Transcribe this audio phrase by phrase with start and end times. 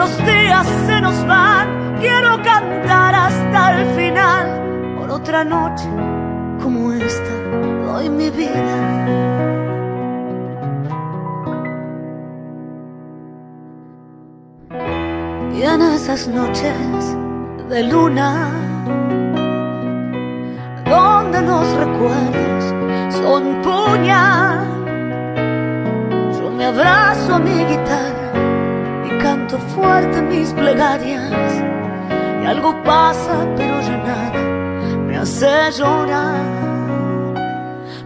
[0.00, 4.96] Los días se nos van, quiero cantar hasta el final.
[4.98, 5.90] Por otra noche
[6.62, 7.34] como esta
[7.84, 8.76] doy mi vida.
[15.54, 17.16] Y en esas noches
[17.68, 18.48] de luna,
[20.86, 22.64] donde los recuerdos
[23.20, 24.64] son puñal,
[26.40, 28.19] yo me abrazo a mi guitarra
[29.22, 31.52] canto fuerte mis plegarias.
[32.42, 34.40] Y algo pasa, pero ya nada
[35.06, 36.60] me hace llorar.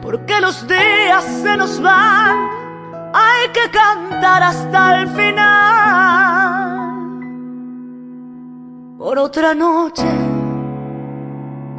[0.02, 2.36] Porque los días se nos van,
[3.12, 6.34] hay que cantar hasta el final
[8.98, 10.08] por otra noche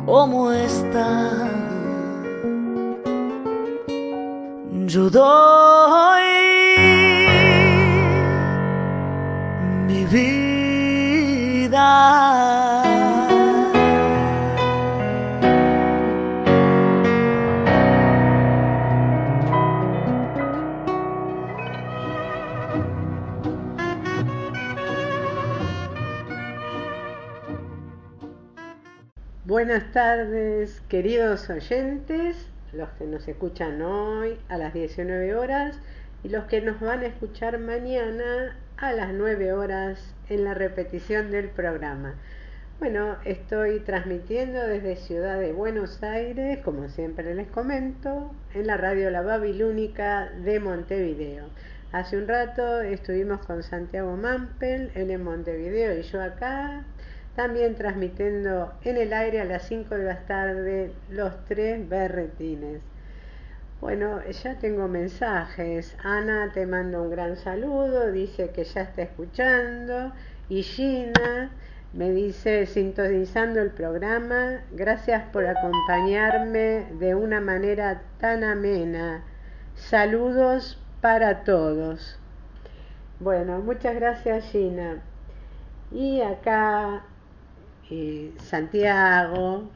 [0.05, 1.07] como esta.
[4.87, 6.54] Yo doy
[9.85, 11.75] mi vida.
[29.45, 35.79] Buenas tardes, queridos oyentes, los que nos escuchan hoy a las 19 horas
[36.23, 41.31] y los que nos van a escuchar mañana a las 9 horas en la repetición
[41.31, 42.15] del programa.
[42.77, 49.09] Bueno, estoy transmitiendo desde Ciudad de Buenos Aires, como siempre les comento, en la radio
[49.09, 51.45] La Babilónica de Montevideo.
[51.93, 56.83] Hace un rato estuvimos con Santiago Mampel, en Montevideo y yo acá,
[57.37, 62.81] también transmitiendo en el aire a las 5 de la tarde los tres berretines.
[63.85, 65.95] Bueno, ya tengo mensajes.
[66.03, 70.11] Ana te manda un gran saludo, dice que ya está escuchando.
[70.49, 71.51] Y Gina
[71.93, 79.23] me dice, sintonizando el programa, gracias por acompañarme de una manera tan amena.
[79.75, 82.17] Saludos para todos.
[83.19, 85.03] Bueno, muchas gracias Gina.
[85.91, 87.03] Y acá
[87.91, 89.69] eh, Santiago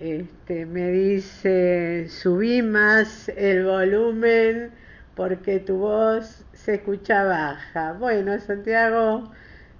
[0.00, 4.70] este, me dice, subí más el volumen
[5.16, 7.94] porque tu voz se escucha baja.
[7.94, 9.32] Bueno, Santiago,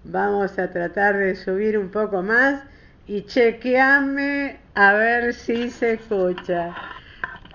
[0.03, 2.63] vamos a tratar de subir un poco más
[3.07, 6.75] y chequeame a ver si se escucha.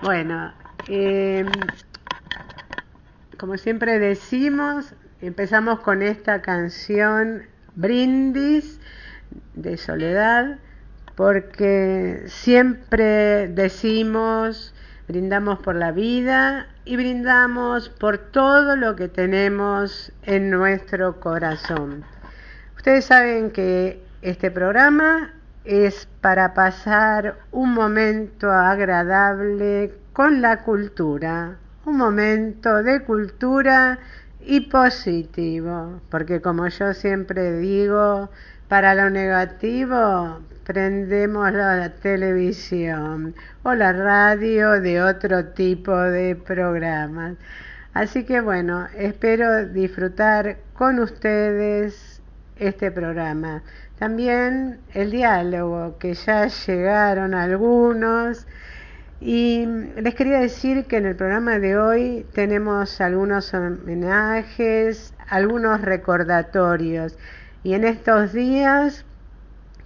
[0.02, 0.54] Bueno,
[0.88, 1.48] em,
[3.38, 7.44] como siempre decimos, empezamos con esta canción
[7.76, 8.80] Brindis
[9.56, 10.60] de soledad,
[11.16, 14.74] porque siempre decimos,
[15.08, 22.04] brindamos por la vida y brindamos por todo lo que tenemos en nuestro corazón.
[22.76, 25.34] Ustedes saben que este programa
[25.66, 34.00] es para pasar un momento agradable con la cultura, un momento de cultura
[34.42, 38.30] y positivo, porque como yo siempre digo,
[38.68, 47.36] para lo negativo, prendemos la televisión o la radio de otro tipo de programas.
[47.94, 52.22] Así que bueno, espero disfrutar con ustedes
[52.58, 53.64] este programa.
[54.00, 58.48] También el diálogo, que ya llegaron algunos.
[59.22, 59.66] Y
[59.96, 67.18] les quería decir que en el programa de hoy tenemos algunos homenajes, algunos recordatorios.
[67.64, 69.06] Y en estos días,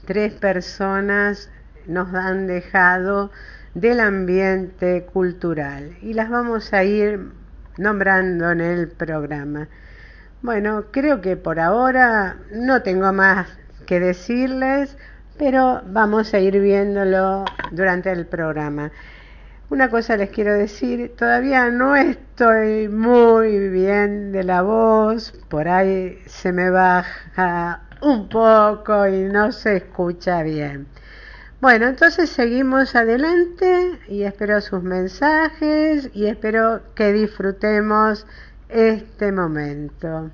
[0.08, 1.52] tres personas
[1.86, 3.30] nos han dejado
[3.76, 7.30] del ambiente cultural y las vamos a ir
[7.78, 9.68] nombrando en el programa.
[10.42, 13.50] Bueno, creo que por ahora no tengo más
[13.86, 14.98] que decirles,
[15.38, 18.92] pero vamos a ir viéndolo durante el programa.
[19.70, 26.18] Una cosa les quiero decir, todavía no estoy muy bien de la voz, por ahí
[26.28, 30.88] se me baja un poco y no se escucha bien.
[31.60, 38.27] Bueno, entonces seguimos adelante y espero sus mensajes y espero que disfrutemos
[38.70, 40.30] este momento.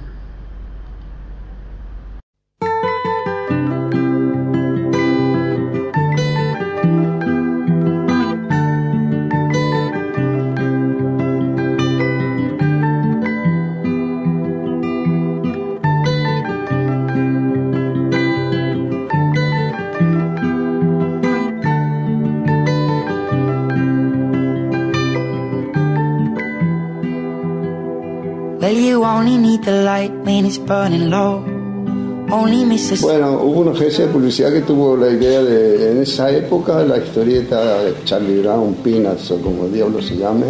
[33.03, 36.99] Bueno, hubo una agencia de publicidad que tuvo la idea de, en esa época, la
[36.99, 40.47] historieta Charlie Brown, Peanuts o como diablo se llame,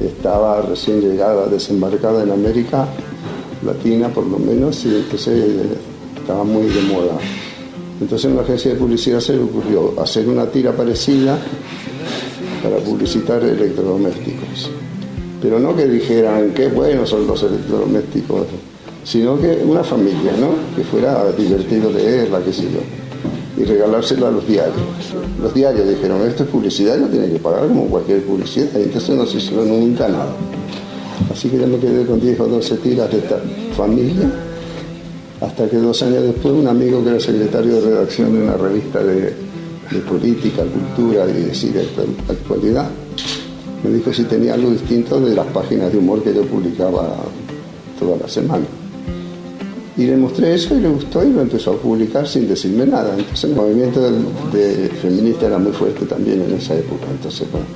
[0.00, 2.86] estaba recién llegada, desembarcada en América
[3.64, 5.44] Latina por lo menos, y entonces
[6.16, 7.18] estaba muy de moda.
[8.00, 11.38] Entonces en la agencia de publicidad se le ocurrió hacer una tira parecida
[12.62, 14.31] para publicitar electrodomésticos
[15.42, 18.46] pero no que dijeran qué buenos son los electrodomésticos,
[19.02, 20.54] sino que una familia, ¿no?
[20.76, 24.76] Que fuera divertido leerla, qué sé yo, y regalársela a los diarios.
[25.40, 29.16] Los diarios dijeron, esto es publicidad, no tiene que pagar como cualquier publicidad, y entonces
[29.16, 30.32] no se hizo nunca nada.
[31.32, 33.40] Así que ya me quedé con 10 o 12 tiras de esta
[33.76, 34.30] familia,
[35.40, 39.02] hasta que dos años después un amigo que era secretario de redacción de una revista
[39.02, 39.34] de,
[40.08, 41.86] política, cultura y de
[42.30, 42.88] actualidad,
[43.82, 47.16] me dijo si tenía algo distinto de las páginas de humor que yo publicaba
[47.98, 48.64] toda la semana.
[49.96, 53.14] Y le mostré eso y le gustó y lo empezó a publicar sin decirme nada.
[53.16, 54.00] Entonces el movimiento
[54.52, 57.04] de, feminista era muy fuerte también en esa época.
[57.10, 57.66] Entonces, bueno,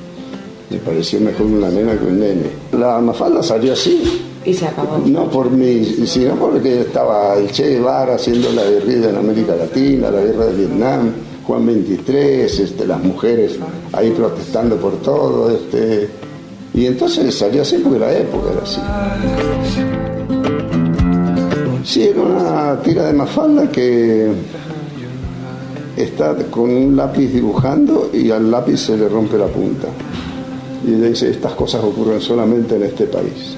[0.69, 2.49] me pareció mejor una nena que un nene.
[2.71, 4.23] La mafalda salió así.
[4.43, 4.97] Y se acabó.
[5.05, 10.09] No por mí, sino porque estaba el Che Guevara haciendo la guerrilla en América Latina,
[10.09, 11.11] la guerra de Vietnam
[11.47, 13.57] Juan 23, este, las mujeres
[13.93, 16.09] ahí protestando por todo, este,
[16.73, 18.81] y entonces salió así porque la época era así.
[21.85, 24.29] Sí, era una tira de mafalda que
[25.95, 29.87] está con un lápiz dibujando y al lápiz se le rompe la punta.
[30.85, 33.55] Y dice, estas cosas ocurren solamente en este país.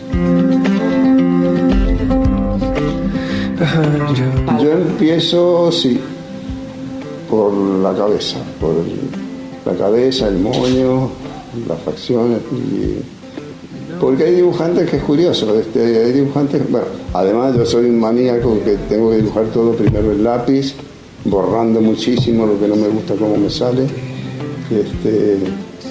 [4.61, 5.99] Yo empiezo, sí,
[7.29, 8.73] por la cabeza, por
[9.65, 11.09] la cabeza, el moño,
[11.67, 12.39] las facciones.
[13.99, 18.57] porque hay dibujantes que es curioso, este, hay dibujantes, bueno, además yo soy un maníaco
[18.63, 20.73] que tengo que dibujar todo primero el lápiz,
[21.25, 23.83] borrando muchísimo lo que no me gusta cómo me sale.
[24.71, 25.37] Este,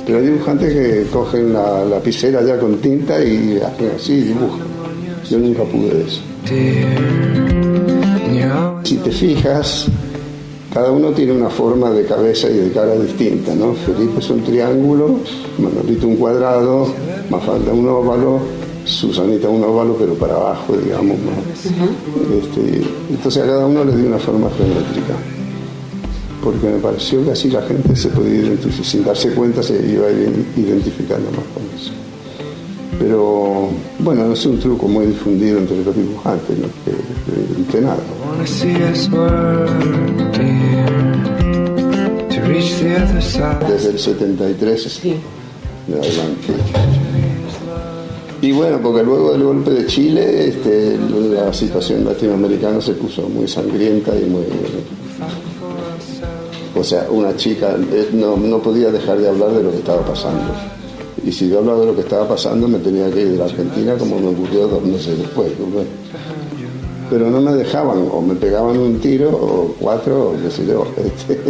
[0.06, 4.66] pero hay dibujantes que cogen la lapicera ya con tinta y hacen así, dibujan.
[5.28, 6.22] Yo nunca pude de eso.
[8.84, 9.86] Si te fijas,
[10.72, 13.72] cada uno tiene una forma de cabeza y de cara distinta, ¿no?
[13.74, 15.20] Felipe es un triángulo,
[15.58, 16.88] Manolito un cuadrado,
[17.30, 18.40] Mafalda un óvalo,
[18.84, 21.16] Susanita un óvalo, pero para abajo, digamos.
[21.56, 25.14] Este, entonces a cada uno le di una forma geométrica,
[26.44, 30.10] porque me pareció que así la gente se podía identificar, sin darse cuenta se iba
[30.10, 31.92] identificando más con eso.
[32.98, 33.68] Pero
[34.00, 36.66] bueno, no es un truco muy difundido entre los dibujantes, ¿no?
[36.84, 37.98] que, que, nada.
[43.68, 45.14] Desde el 73 sí.
[45.86, 46.52] adelante.
[48.40, 50.96] Y bueno, porque luego del golpe de Chile, este,
[51.32, 54.44] la situación latinoamericana se puso muy sangrienta y muy...
[56.76, 60.04] O sea, una chica eh, no, no podía dejar de hablar de lo que estaba
[60.04, 60.54] pasando.
[61.24, 63.44] Y si yo hablaba de lo que estaba pasando, me tenía que ir de la
[63.44, 65.52] Argentina, como me ocurrió dos meses después.
[67.10, 70.86] Pero no me dejaban, o me pegaban un tiro, o cuatro, o qué sé yo.
[70.98, 71.40] Este.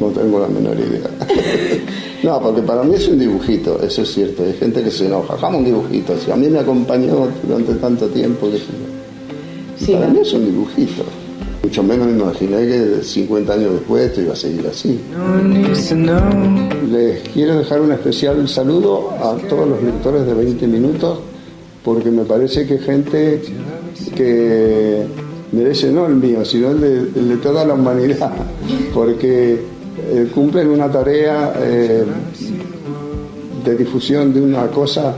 [0.00, 1.08] No tengo la menor idea.
[2.22, 4.44] No, porque para mí es un dibujito, eso es cierto.
[4.44, 6.16] Hay gente que se enoja, hagamos un dibujito.
[6.16, 8.58] Si a mí me acompañó durante tanto tiempo, que
[9.84, 9.92] sí.
[9.92, 11.02] para mí es un dibujito.
[11.62, 15.00] Mucho menos me imaginé que 50 años después esto iba a seguir así.
[16.90, 21.18] Les quiero dejar un especial saludo a todos los lectores de 20 minutos
[21.84, 23.42] porque me parece que gente
[24.14, 25.04] que
[25.52, 26.80] merece no el mío, sino el
[27.12, 28.32] de, toda la humanidad,
[28.94, 32.04] porque eh, cumplen una tarea eh,
[33.64, 35.14] de difusión de una cosa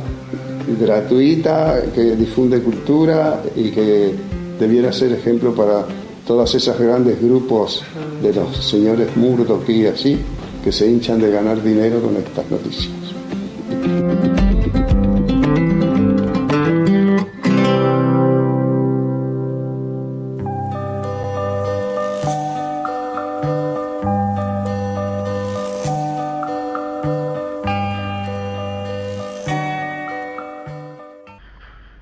[0.81, 4.13] gratuita que difunde cultura y que
[4.59, 5.85] debiera ser ejemplo para
[6.27, 7.85] todas esas grandes grupos
[8.23, 10.19] de los señores Murdoch y así,
[10.63, 12.93] que se hinchan de ganar dinero con estas noticias.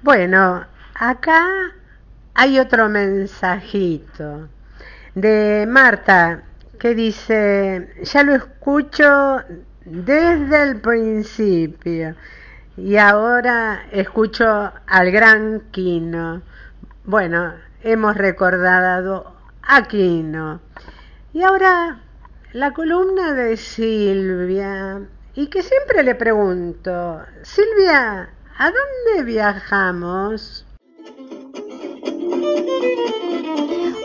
[0.03, 0.65] Bueno,
[0.95, 1.49] acá
[2.35, 4.49] hay otro mensajito
[5.15, 6.43] de Marta
[6.79, 9.43] que dice, ya lo escucho
[9.85, 12.15] desde el principio
[12.77, 16.43] y ahora escucho al gran Quino.
[17.05, 20.61] Bueno, hemos recordado a Quino.
[21.33, 22.01] Y ahora
[22.53, 25.01] la columna de Silvia,
[25.35, 30.67] y que siempre le pregunto, Silvia, ¿a dónde viajamos?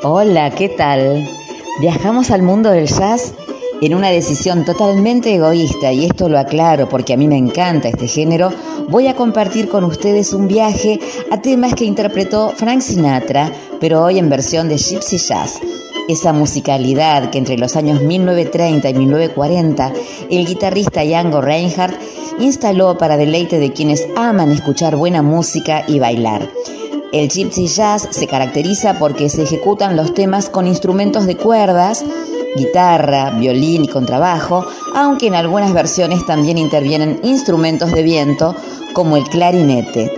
[0.03, 1.27] Hola, ¿qué tal?
[1.81, 3.33] Viajamos al mundo del jazz
[3.81, 8.07] en una decisión totalmente egoísta y esto lo aclaro porque a mí me encanta este
[8.07, 8.51] género,
[8.89, 14.17] voy a compartir con ustedes un viaje a temas que interpretó Frank Sinatra, pero hoy
[14.17, 15.59] en versión de Gypsy Jazz.
[16.07, 19.93] Esa musicalidad que entre los años 1930 y 1940
[20.29, 21.99] el guitarrista Django Reinhardt
[22.39, 26.49] instaló para deleite de quienes aman escuchar buena música y bailar.
[27.13, 32.03] El gypsy jazz se caracteriza porque se ejecutan los temas con instrumentos de cuerdas,
[32.57, 38.55] guitarra, violín y contrabajo, aunque en algunas versiones también intervienen instrumentos de viento
[38.93, 40.11] como el clarinete.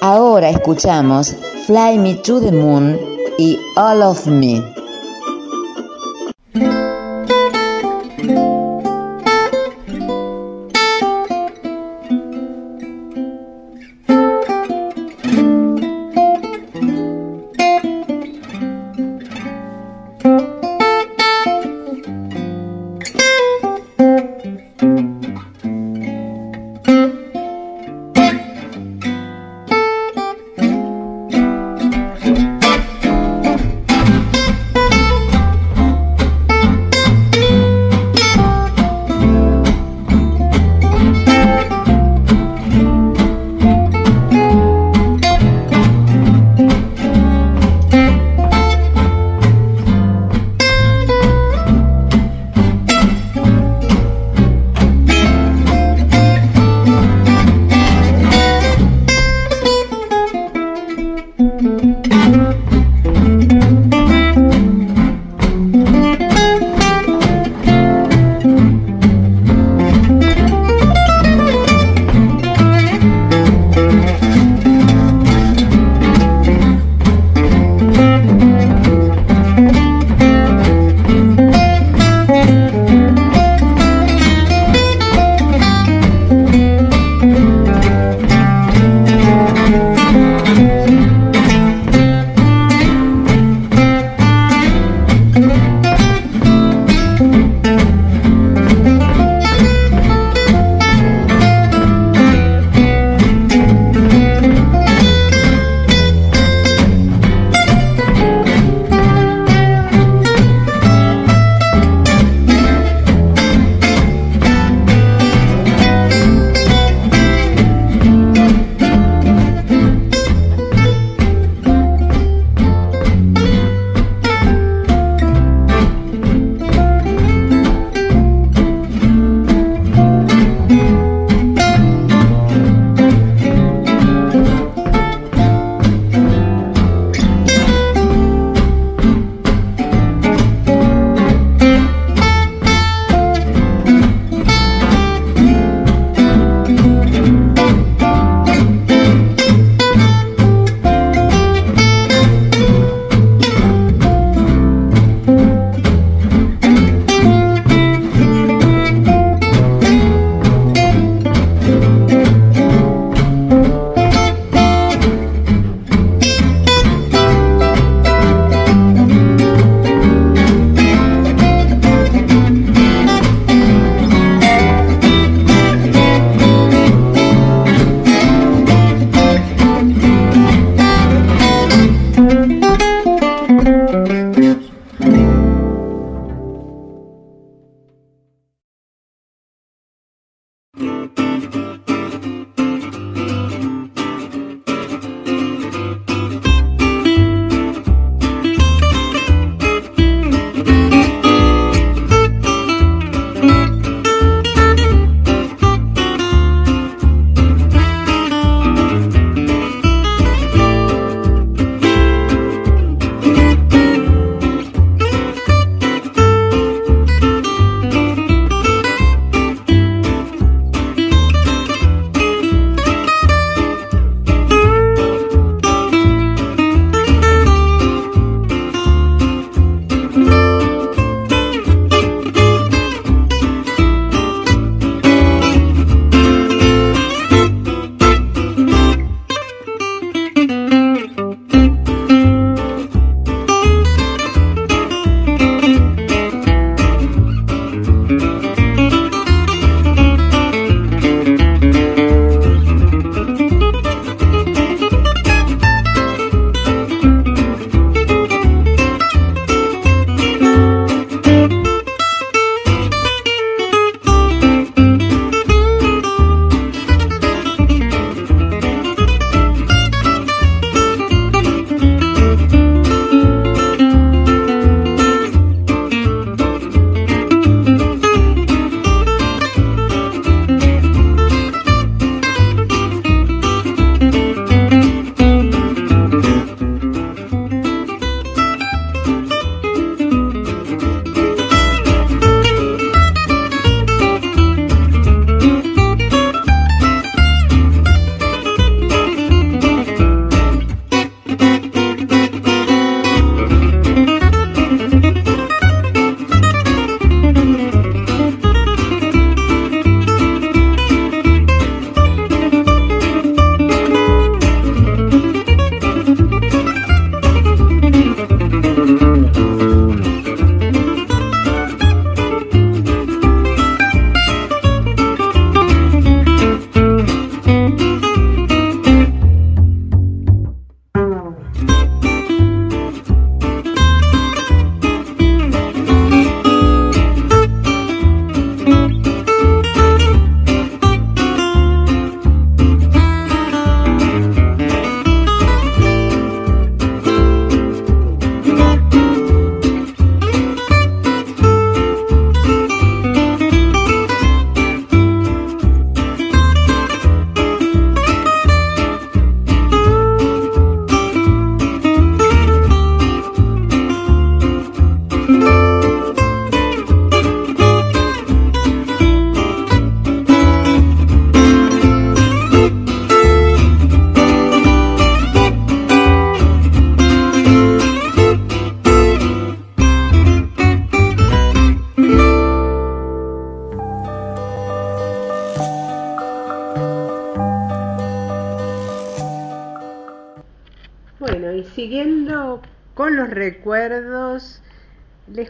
[0.00, 1.34] Ahora escuchamos
[1.66, 2.96] Fly Me to the Moon
[3.38, 4.75] y All of Me.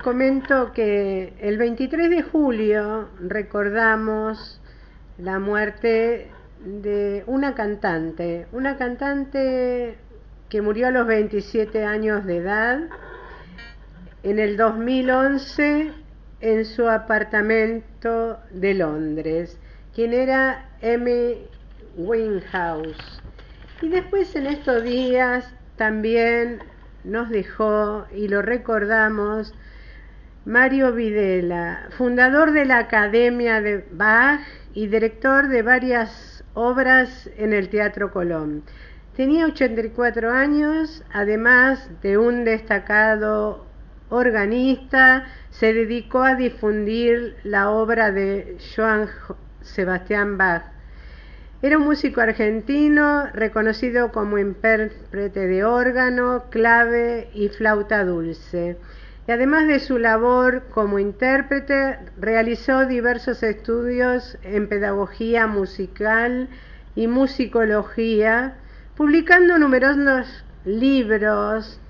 [0.07, 4.61] Comento que el 23 de julio recordamos
[5.19, 6.31] la muerte
[6.65, 9.99] de una cantante, una cantante
[10.49, 12.83] que murió a los 27 años de edad
[14.23, 15.91] en el 2011
[16.41, 19.59] en su apartamento de Londres,
[19.93, 21.49] quien era Amy
[21.97, 23.21] Winehouse.
[23.83, 26.61] Y después en estos días también
[27.03, 29.53] nos dejó y lo recordamos
[30.47, 34.43] Mario Videla, fundador de la Academia de Bach
[34.75, 38.63] y director de varias obras en el Teatro Colón.
[39.17, 43.67] Tenía 84 años, además de un destacado
[44.09, 49.09] organista, se dedicó a difundir la obra de Joan
[49.63, 50.63] Sebastián Bach.
[51.61, 58.77] Era un músico argentino reconocido como intérprete de órgano, clave y flauta dulce.
[59.29, 66.49] Y además de su labor como intérprete, realizó diversos estudios en pedagogía musical
[66.95, 68.55] y musicología,
[68.97, 71.81] publicando numerosos libros,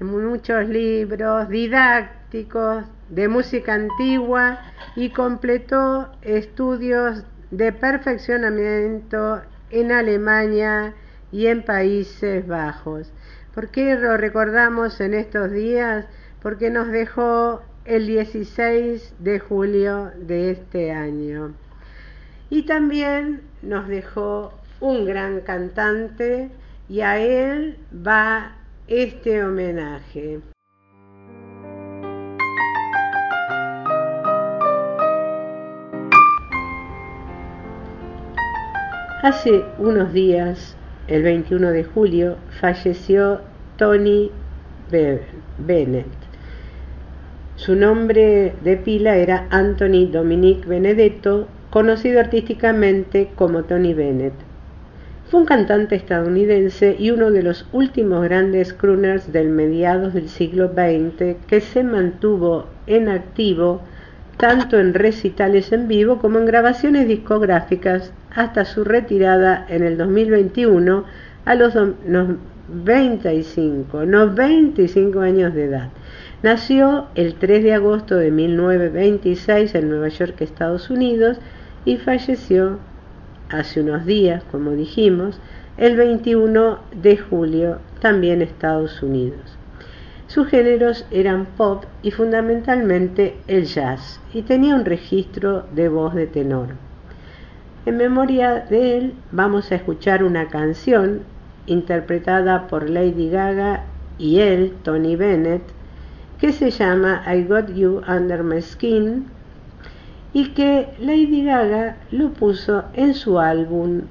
[0.00, 4.60] muchos libros didácticos de música antigua
[4.96, 10.94] y completó estudios de perfeccionamiento en Alemania
[11.32, 13.12] y en Países Bajos.
[13.54, 16.06] ¿Por qué lo recordamos en estos días?
[16.42, 21.54] Porque nos dejó el 16 de julio de este año.
[22.50, 26.50] Y también nos dejó un gran cantante
[26.88, 28.56] y a él va
[28.88, 30.40] este homenaje.
[39.22, 40.76] Hace unos días,
[41.08, 43.40] el 21 de julio, falleció
[43.76, 44.30] Tony
[45.58, 46.25] Bennett.
[47.56, 54.34] Su nombre de pila era Anthony Dominic Benedetto, conocido artísticamente como Tony Bennett.
[55.30, 60.68] Fue un cantante estadounidense y uno de los últimos grandes crooners del mediados del siglo
[60.68, 63.80] XX que se mantuvo en activo
[64.36, 71.04] tanto en recitales en vivo como en grabaciones discográficas hasta su retirada en el 2021
[71.46, 71.72] a los
[72.68, 75.88] 25, 95 años de edad.
[76.42, 81.38] Nació el 3 de agosto de 1926 en Nueva York, Estados Unidos,
[81.86, 82.78] y falleció
[83.48, 85.40] hace unos días, como dijimos,
[85.78, 89.56] el 21 de julio, también Estados Unidos.
[90.26, 96.26] Sus géneros eran pop y fundamentalmente el jazz, y tenía un registro de voz de
[96.26, 96.68] tenor.
[97.86, 101.20] En memoria de él vamos a escuchar una canción
[101.66, 103.84] interpretada por Lady Gaga
[104.18, 105.62] y él, Tony Bennett,
[106.40, 109.26] que se llama I Got You Under My Skin
[110.32, 114.02] y que Lady Gaga lo puso en su álbum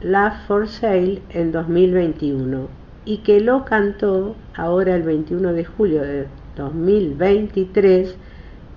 [0.00, 2.68] Love for Sale en 2021
[3.04, 8.16] y que lo cantó ahora el 21 de julio de 2023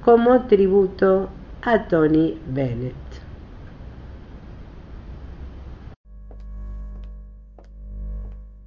[0.04, 1.30] como tributo
[1.64, 2.94] a Tony Bennett.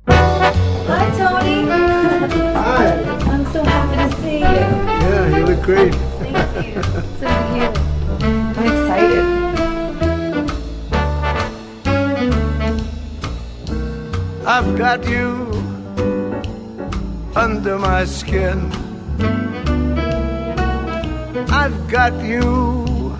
[0.08, 1.66] Hi, Tony.
[2.54, 3.25] Hi.
[3.56, 4.44] I'm so happy to see you.
[4.44, 5.94] Yeah, you look great.
[5.94, 6.82] Thank you.
[7.20, 7.68] So you.
[8.56, 9.26] I'm excited.
[14.46, 15.50] I've got you
[17.34, 18.70] under my skin.
[21.50, 23.16] I've got you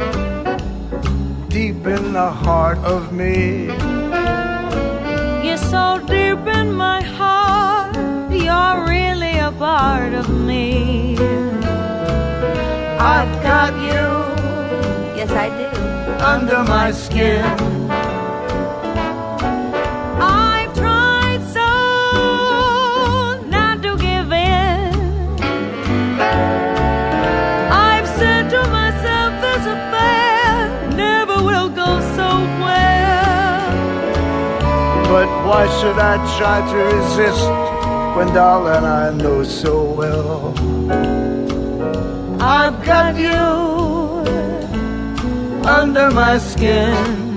[1.48, 3.66] deep in the heart of me.
[5.46, 7.96] You're so deep in my heart,
[8.30, 11.16] you're really a part of me.
[12.98, 14.04] I've got you
[15.16, 15.66] Yes, I do.
[16.24, 17.44] under my skin.
[20.20, 21.70] I've tried so
[23.48, 24.92] not to give in.
[27.70, 32.28] I've said to myself, this affair never will go so
[32.64, 33.72] well.
[35.12, 37.46] But why should I try to resist
[38.16, 40.54] when, darling, I know so well?
[42.40, 43.44] I've got you
[45.68, 47.36] under my skin.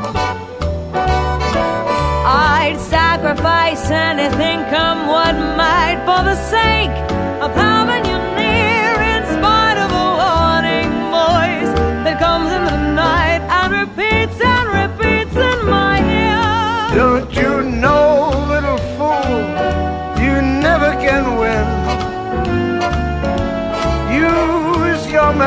[2.25, 7.08] I'd sacrifice anything, come what might, for the sake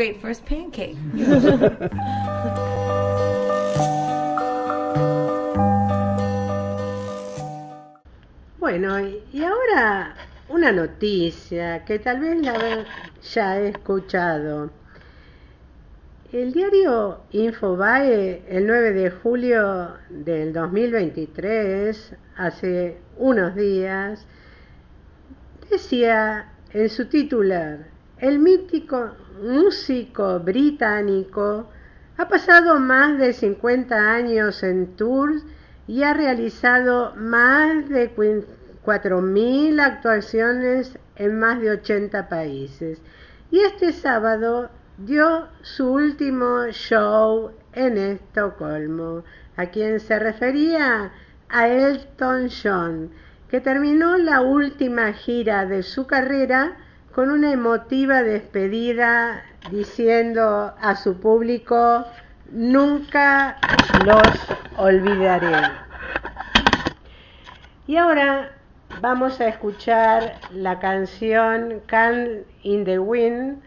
[0.00, 0.96] great first pancake.
[8.58, 10.14] Bueno, y ahora
[10.48, 12.86] una noticia que tal vez la
[13.20, 14.70] ya he escuchado.
[16.32, 24.24] El diario Infobae, el 9 de julio del 2023, hace unos días,
[25.68, 29.10] decía en su titular, el mítico
[29.40, 31.68] músico británico
[32.16, 35.42] ha pasado más de 50 años en tours
[35.86, 38.44] y ha realizado más de cuen-
[38.84, 43.00] 4.000 actuaciones en más de 80 países.
[43.50, 49.24] Y este sábado dio su último show en Estocolmo,
[49.56, 51.12] a quien se refería
[51.48, 53.10] a Elton John,
[53.48, 56.76] que terminó la última gira de su carrera
[57.12, 62.06] con una emotiva despedida diciendo a su público,
[62.52, 63.56] nunca
[64.04, 64.22] los
[64.76, 65.68] olvidaré.
[67.86, 68.52] Y ahora
[69.00, 73.60] vamos a escuchar la canción Can in the Wind,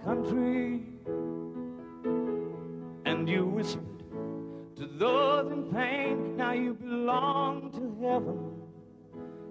[0.03, 0.81] Country
[3.05, 4.03] and you whispered
[4.75, 6.37] to those in pain.
[6.37, 8.39] Now you belong to heaven,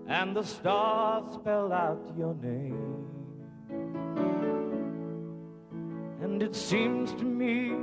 [0.09, 3.07] and the stars spell out your name.
[6.23, 7.77] And it seems to me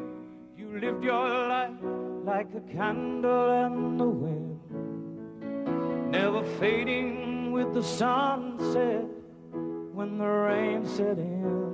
[0.57, 1.79] you lived your life
[2.25, 4.59] like a candle in the wind,
[6.11, 9.05] never fading with the sunset
[9.93, 11.66] when the rain set in.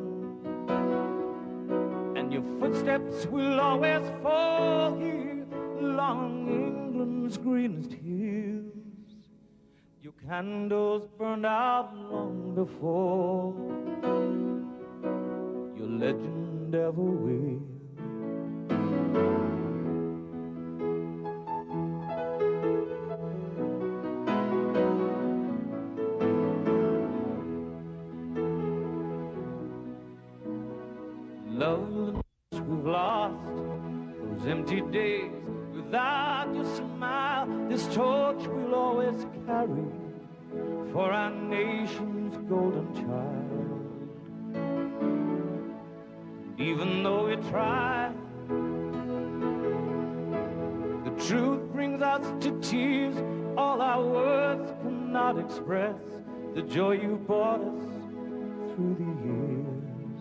[2.34, 5.46] Your footsteps will always fall here
[5.80, 8.74] along England's greenest hills.
[10.02, 13.54] Your candles burned out long before
[15.78, 17.73] your legend ever will.
[37.74, 39.86] This torch we'll always carry
[40.92, 43.54] for our nation's golden child.
[46.60, 48.12] even though we try.
[51.06, 53.16] The truth brings us to tears,
[53.58, 56.00] all our words cannot express
[56.54, 57.84] the joy you brought us
[58.70, 60.14] through the years.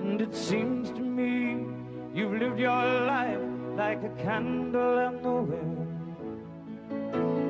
[0.00, 1.66] And it seems to me
[2.14, 3.45] you've lived your life
[3.76, 6.16] like a candle in the wind,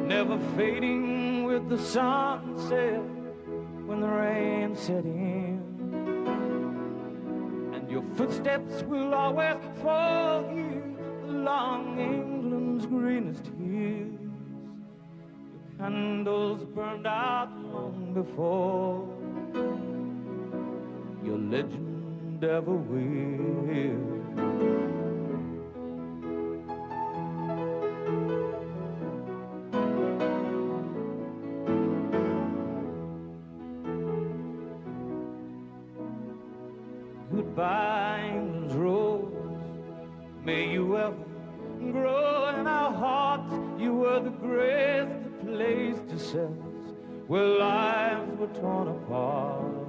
[0.08, 3.00] never fading with the sunset
[3.86, 5.62] when the rain set in.
[7.74, 10.96] And your footsteps will always follow you
[11.28, 14.18] along England's greenest hills.
[15.52, 19.08] Your candles burned out long before
[21.24, 24.95] your legend ever will.
[48.60, 49.86] Torn apart.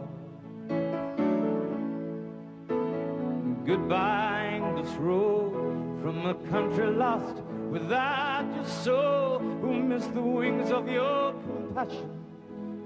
[3.66, 10.88] Goodbye, English road from a country lost without your soul, who missed the wings of
[10.90, 12.10] your compassion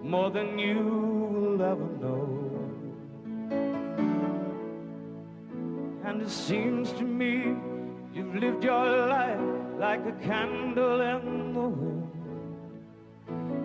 [0.03, 2.27] more than you will ever know.
[6.03, 7.55] And it seems to me
[8.13, 9.39] you've lived your life
[9.77, 12.09] like a candle in the wind,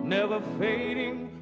[0.03, 1.26] never fading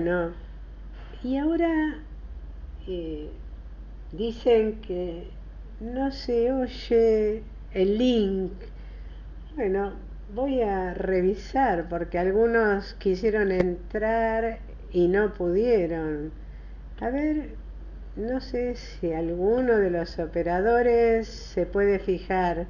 [0.00, 0.30] Bueno,
[1.24, 1.96] y ahora
[2.86, 3.30] eh,
[4.12, 5.28] dicen que
[5.80, 7.42] no se oye
[7.74, 8.52] el link.
[9.56, 9.94] Bueno,
[10.32, 14.60] voy a revisar porque algunos quisieron entrar
[14.92, 16.30] y no pudieron.
[17.00, 17.56] A ver,
[18.14, 22.68] no sé si alguno de los operadores se puede fijar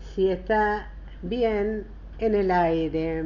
[0.00, 0.88] si está
[1.20, 1.84] bien
[2.18, 3.24] en el aire.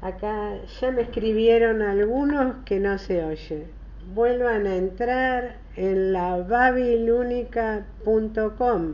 [0.00, 3.66] Acá ya me escribieron algunos que no se oye.
[4.14, 8.92] Vuelvan a entrar en la babilúnica.com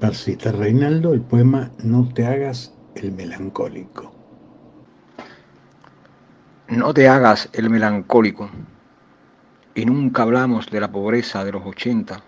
[0.00, 4.10] Versista Reinaldo el poema No te hagas el melancólico.
[6.70, 8.50] No te hagas el melancólico.
[9.76, 12.24] Y nunca hablamos de la pobreza de los ochenta,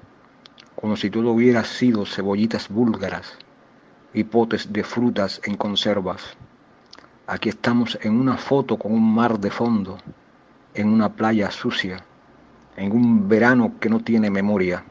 [0.81, 3.37] como si todo hubiera sido cebollitas búlgaras
[4.15, 6.37] y potes de frutas en conservas.
[7.27, 9.99] Aquí estamos en una foto con un mar de fondo,
[10.75, 12.03] en una playa sucia,
[12.77, 14.85] en un verano que no tiene memoria.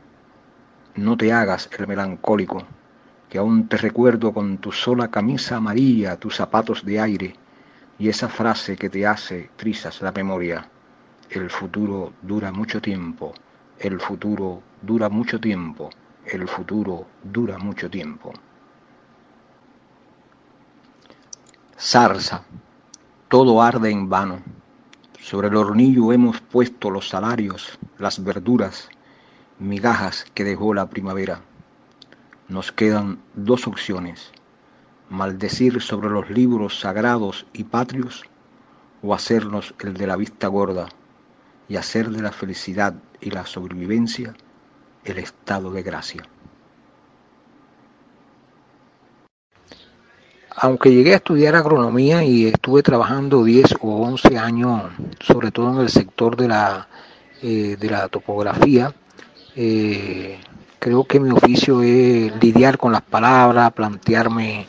[0.95, 2.63] No te hagas el melancólico,
[3.27, 7.33] que aún te recuerdo con tu sola camisa amarilla, tus zapatos de aire
[7.97, 10.67] y esa frase que te hace trizas la memoria.
[11.29, 13.33] El futuro dura mucho tiempo,
[13.79, 15.89] el futuro dura mucho tiempo,
[16.25, 18.33] el futuro dura mucho tiempo.
[21.77, 22.43] Zarza,
[23.27, 24.39] todo arde en vano.
[25.19, 28.89] Sobre el hornillo hemos puesto los salarios, las verduras,
[29.59, 31.41] migajas que dejó la primavera.
[32.47, 34.31] Nos quedan dos opciones,
[35.09, 38.23] maldecir sobre los libros sagrados y patrios
[39.01, 40.89] o hacernos el de la vista gorda
[41.67, 44.33] y hacer de la felicidad y la sobrevivencia
[45.09, 46.23] el estado de gracia.
[50.61, 54.91] Aunque llegué a estudiar agronomía y estuve trabajando 10 o 11 años,
[55.21, 56.87] sobre todo en el sector de la,
[57.41, 58.93] eh, de la topografía,
[59.55, 60.39] eh,
[60.79, 64.67] creo que mi oficio es lidiar con las palabras, plantearme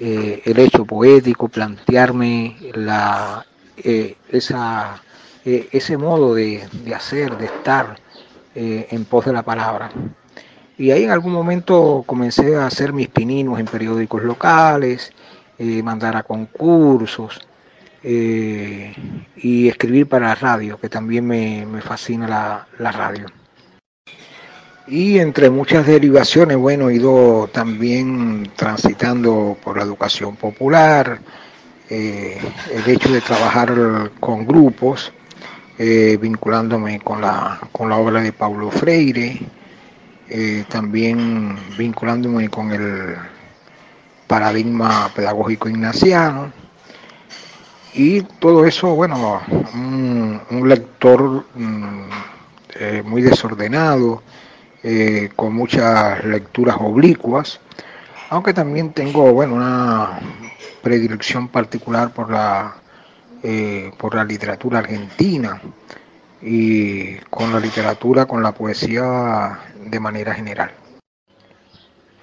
[0.00, 5.02] eh, el hecho poético, plantearme la, eh, esa,
[5.44, 7.96] ese modo de, de, hacer, de estar
[8.56, 9.90] en pos de la palabra.
[10.78, 15.12] Y ahí en algún momento comencé a hacer mis pininos en periódicos locales,
[15.58, 17.46] mandar a concursos
[18.02, 23.26] y escribir para la radio, que también me, me fascina la, la radio.
[24.88, 31.18] Y entre muchas derivaciones, bueno, he ido también transitando por la educación popular,
[31.90, 32.38] eh,
[32.72, 35.12] el hecho de trabajar con grupos,
[35.78, 39.40] eh, vinculándome con la, con la obra de Paulo Freire,
[40.28, 43.16] eh, también vinculándome con el
[44.26, 46.52] paradigma pedagógico ignaciano.
[47.94, 49.40] Y todo eso, bueno,
[49.74, 52.08] un, lector mm,
[53.04, 54.22] muy desordenado,
[54.82, 57.60] eh, con muchas lecturas oblicuas,
[58.30, 60.20] aunque también tengo bueno, una
[60.80, 62.76] predilección particular por la,
[63.42, 65.60] eh, por la literatura argentina
[66.42, 70.70] y con la literatura, con la poesía de manera general.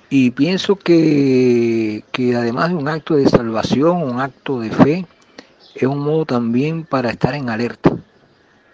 [0.10, 5.06] Y pienso que, que además de un acto de salvación, un acto de fe,
[5.76, 7.92] es un modo también para estar en alerta,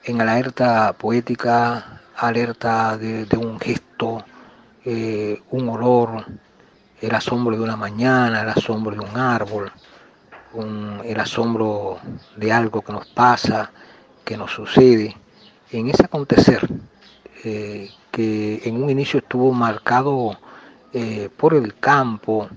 [0.04, 4.26] en alerta poética, alerta de, un gesto,
[4.84, 6.26] eh, un olor,
[7.02, 9.72] el asombro de una mañana, el asombro de un árbol,
[11.06, 12.00] el asombro
[12.36, 13.72] de algo que nos pasa,
[14.26, 15.16] que nos sucede,
[15.72, 16.68] en ese acontecer
[17.43, 20.38] eh, que en un inicio estuvo marcado
[20.93, 22.50] eh, por el campo,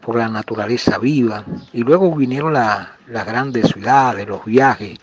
[0.00, 4.98] por la naturaleza viva, y luego vinieron las grandes ciudades, los viajes,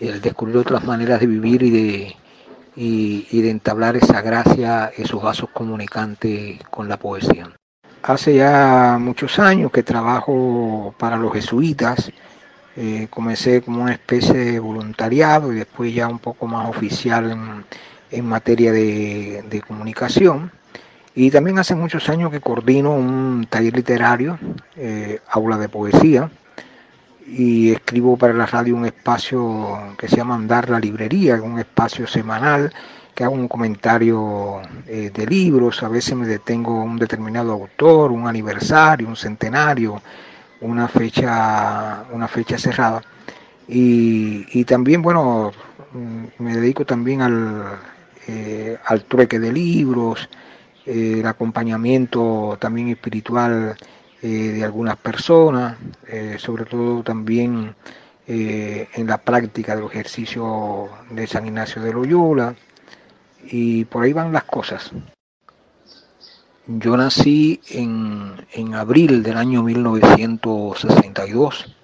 [0.00, 2.16] el descubrir otras maneras de vivir y de,
[2.80, 7.50] y, de entablar esa gracia, esos vasos comunicantes con la poesía.
[8.08, 12.10] Hace ya muchos años que trabajo para los jesuitas,
[12.74, 17.30] eh, comencé como una especie de voluntariado y después ya un poco más oficial
[18.10, 20.50] en, materia de, comunicación.
[21.14, 24.38] Y también hace muchos años que coordino un taller literario,
[24.74, 26.30] eh, aula de poesía,
[27.26, 32.06] y escribo para la radio un espacio que se llama Andar la Librería, un espacio
[32.06, 32.72] semanal
[33.18, 38.28] que hago un comentario eh, de libros, a veces me detengo un determinado autor, un
[38.28, 40.00] aniversario, un centenario,
[40.60, 43.02] una fecha, una fecha cerrada.
[43.66, 45.50] Y, también, bueno,
[45.92, 47.64] mm, me dedico también al,
[48.28, 50.28] eh, al trueque de libros,
[50.86, 53.76] eh, el acompañamiento también espiritual
[54.22, 55.76] de algunas personas,
[56.38, 57.74] sobre todo también
[58.26, 62.54] en la práctica del ejercicio de San Ignacio de Loyola,
[63.44, 64.92] y por ahí van las cosas.
[66.66, 71.74] Yo nací en, en abril del año 1962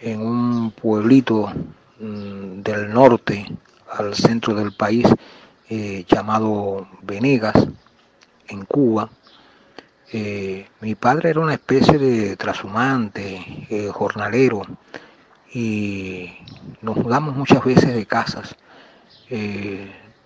[0.00, 1.52] en un pueblito
[2.00, 3.46] mm, del norte
[3.90, 5.06] al centro del país
[6.08, 7.68] llamado Venegas,
[8.48, 9.10] en Cuba,
[10.10, 14.62] eh, mi padre era una especie de trashumante, eh, jornalero,
[15.52, 16.30] y
[16.80, 18.56] nos mudamos muchas veces de casas.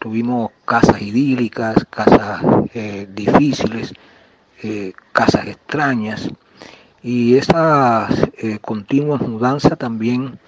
[0.03, 2.43] Eh, tuvimos casas idílicas, casas
[3.15, 3.93] difíciles,
[5.13, 6.29] casas extrañas,
[7.03, 8.11] y esas
[8.61, 10.39] continuas mudanzas también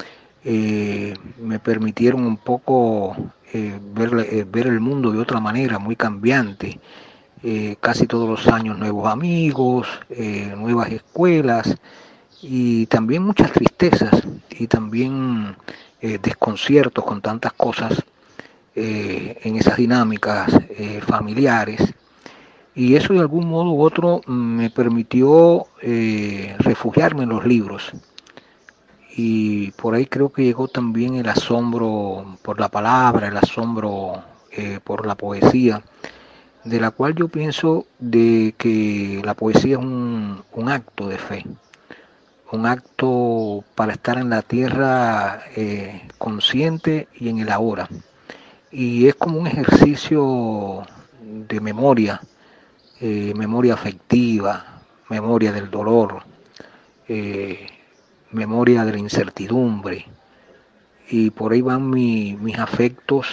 [0.44, 3.16] me permitieron un poco
[3.52, 6.80] ver, ver el mundo de otra manera, muy cambiante.
[7.46, 11.76] Eh, casi todos los años nuevos amigos, eh, nuevas escuelas
[12.40, 15.54] y también muchas tristezas y también
[16.00, 18.02] eh, desconciertos con tantas cosas
[18.74, 20.50] en esas dinámicas
[21.06, 21.94] familiares.
[22.74, 25.66] Y eso de algún modo u otro me permitió
[26.58, 27.92] refugiarme en los libros.
[29.16, 34.22] Y por ahí creo que llegó también el asombro por la palabra, el asombro
[34.84, 35.82] por la poesía
[36.64, 41.44] de la cual yo pienso de que la poesía es un, acto de fe,
[42.50, 47.88] un acto para estar en la tierra eh, consciente y en el ahora.
[48.74, 50.82] Y es como un ejercicio
[51.22, 52.20] de memoria,
[53.00, 56.24] eh, memoria afectiva, memoria del dolor,
[57.06, 57.68] eh,
[58.32, 60.06] memoria de la incertidumbre.
[61.08, 63.28] Y por ahí van mis afectos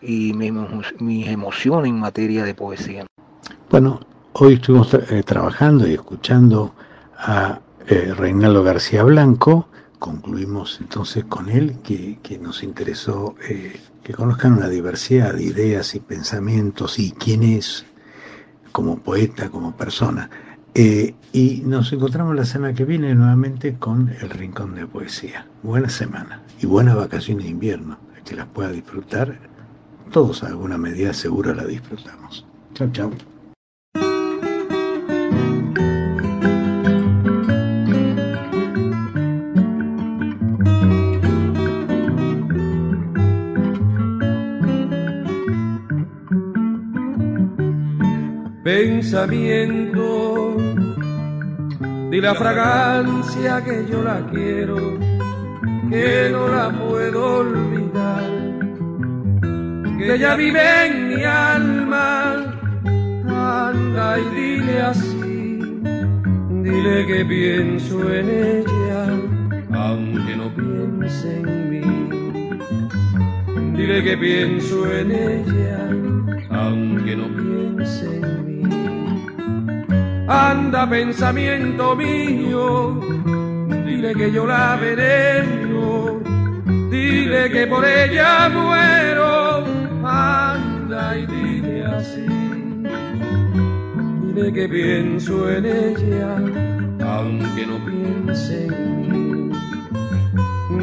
[0.00, 3.04] y mis emociones en materia de poesía.
[3.70, 3.98] Bueno,
[4.34, 6.72] hoy estuvimos eh, trabajando y escuchando
[7.16, 7.58] a
[7.88, 9.66] Reinaldo García Blanco.
[9.98, 16.00] Concluimos entonces con él, que, nos interesó eh, que conozcan una diversidad de ideas y
[16.00, 17.84] pensamientos y quién es
[18.72, 20.30] como poeta, como persona.
[20.74, 25.46] y y nos encontramos la semana que viene nuevamente con el Rincón de Poesía.
[25.62, 27.98] Buena semana y buenas vacaciones de invierno.
[28.24, 29.38] que las pueda disfrutar,
[30.12, 32.44] todos a alguna medida seguro la disfrutamos.
[32.74, 33.37] Chao, chao.
[48.98, 50.56] Pensamiento
[52.10, 54.98] de la fragancia que yo la quiero,
[55.88, 58.28] que no la puedo olvidar,
[59.98, 62.44] que ella vive en mi alma,
[63.28, 65.60] anda y dile así,
[66.64, 69.00] dile que pienso en ella,
[69.74, 71.82] aunque no piense en mí,
[73.76, 75.88] dile que pienso en ella,
[76.50, 78.57] aunque no piense en mí.
[80.28, 83.00] Anda pensamiento mío,
[83.86, 86.20] dile que yo la veneno,
[86.90, 89.64] dile que por ella muero,
[90.04, 92.26] anda y dile así,
[94.26, 96.36] dile que pienso en ella,
[97.06, 99.50] aunque no piense en mí,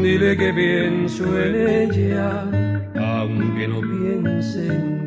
[0.01, 2.45] dile que pienso en ella,
[2.99, 5.04] aunque no piense en mí.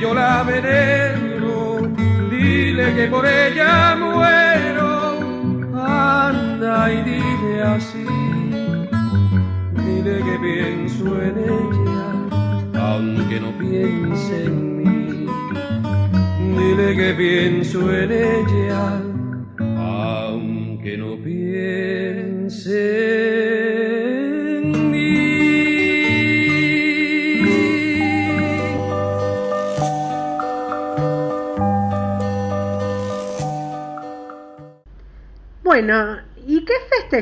[0.00, 1.80] Yo la venero,
[2.30, 5.18] dile que por ella muero,
[5.76, 8.06] anda y dile así,
[9.74, 15.26] dile que pienso en ella, aunque no piense en mí,
[16.56, 19.00] dile que pienso en ella,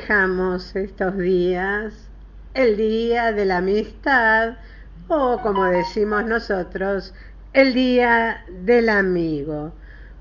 [0.06, 2.08] festejamos estos días?
[2.54, 4.56] El Día de la Amistad
[5.08, 7.12] o como decimos nosotros,
[7.52, 9.72] el Día del Amigo.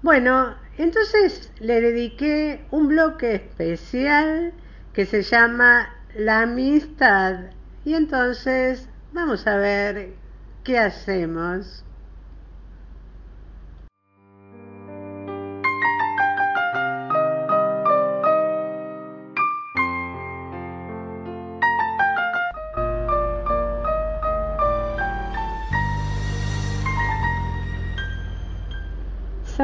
[0.02, 4.54] Bueno, entonces le dediqué un bloque especial
[4.92, 7.52] que se llama La Amistad
[7.84, 10.14] y entonces vamos a ver
[10.64, 11.85] qué hacemos.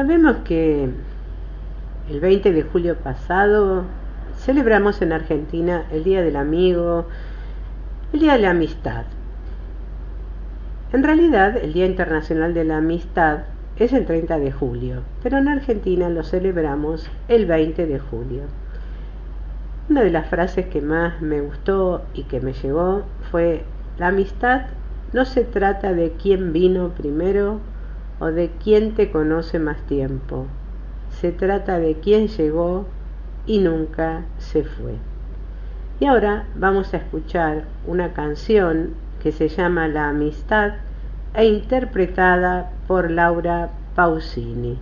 [0.02, 0.88] Sabemos que
[2.10, 3.84] el 20 de julio pasado
[4.36, 7.06] celebramos en Argentina el Día del Amigo,
[8.12, 9.04] el Día de la Amistad.
[10.92, 13.44] En realidad, el Día Internacional de la Amistad
[13.76, 18.42] es el 30 de julio, pero en Argentina lo celebramos el 20 de julio.
[19.88, 23.62] Una de las frases que más me gustó y que me llegó fue,
[23.98, 24.62] la amistad
[25.12, 27.60] no se trata de quién vino primero
[28.22, 30.46] o de quién te conoce más tiempo.
[31.10, 32.86] Se trata de quién llegó
[33.46, 34.94] y nunca se fue.
[35.98, 40.74] Y ahora vamos a escuchar una canción que se llama La Amistad
[41.34, 44.78] e interpretada por Laura Pausini.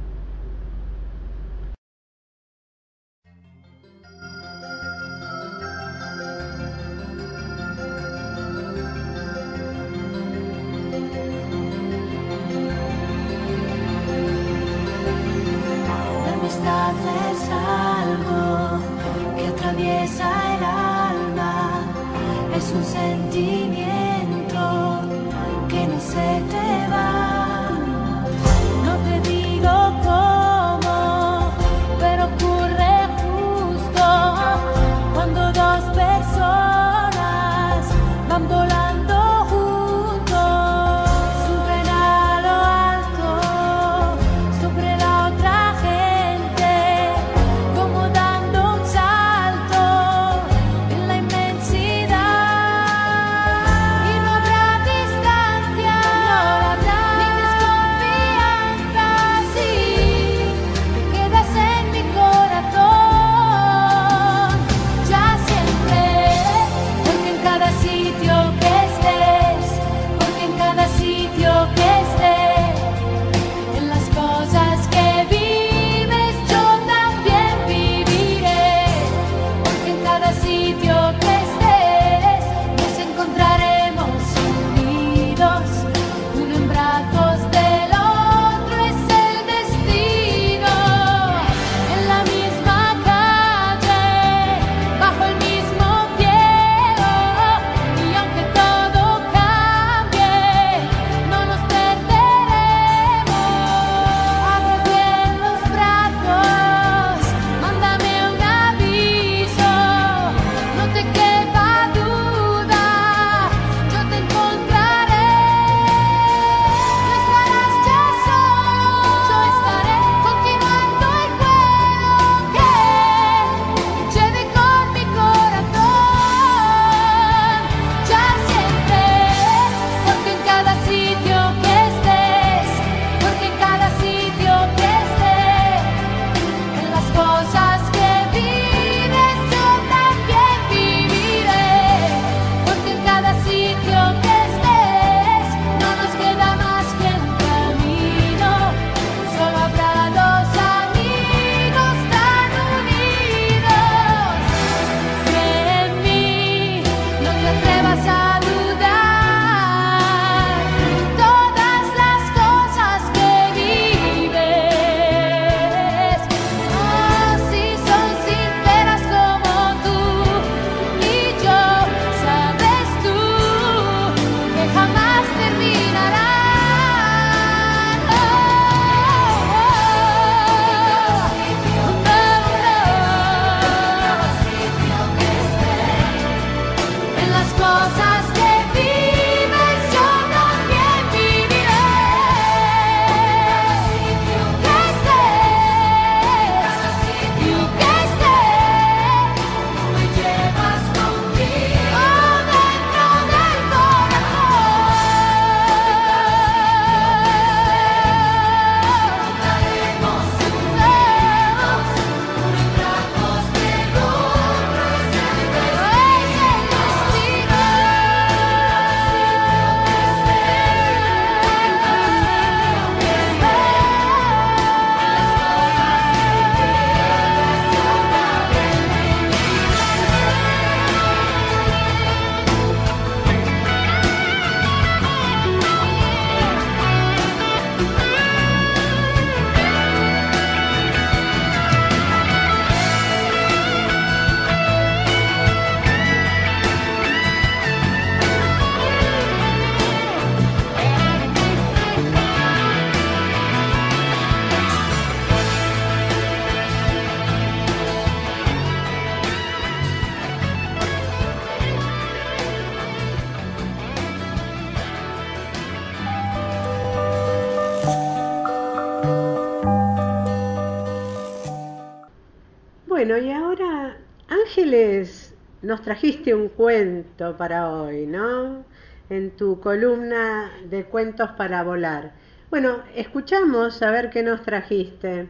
[279.11, 282.15] En tu columna de cuentos para volar.
[282.49, 285.29] Bueno, escuchamos a ver qué nos trajiste.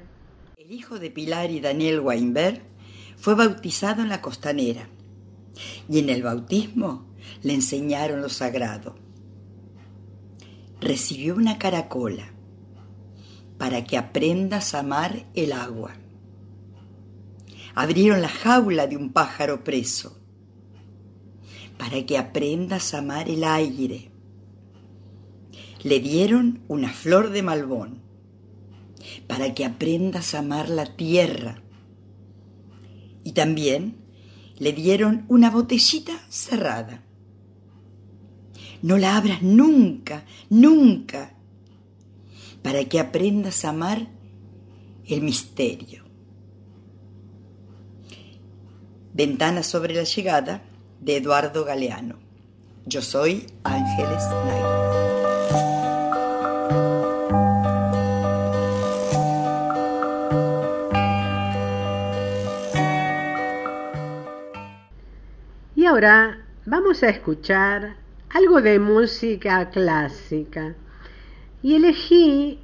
[0.58, 2.60] El hijo de Pilar y Daniel Weinberg
[3.16, 4.86] fue bautizado en la costanera
[5.88, 7.06] y en el bautismo
[7.42, 8.96] le enseñaron lo sagrado.
[10.82, 12.34] Recibió una caracola
[13.56, 15.92] para que aprendas a amar el agua.
[17.74, 20.19] Abrieron la jaula de un pájaro preso
[21.80, 24.10] para que aprendas a amar el aire.
[25.82, 28.02] Le dieron una flor de malbón
[29.26, 31.62] para que aprendas a amar la tierra.
[33.24, 33.96] Y también
[34.58, 37.02] le dieron una botellita cerrada.
[38.82, 41.32] No la abras nunca, nunca,
[42.60, 44.06] para que aprendas a amar
[45.06, 46.04] el misterio.
[49.14, 50.69] Ventana sobre la llegada
[51.00, 52.16] de Eduardo Galeano.
[52.86, 54.80] Yo soy Ángeles Knight.
[65.76, 67.96] Y ahora vamos a escuchar
[68.28, 70.74] algo de música clásica.
[71.62, 72.60] Y elegí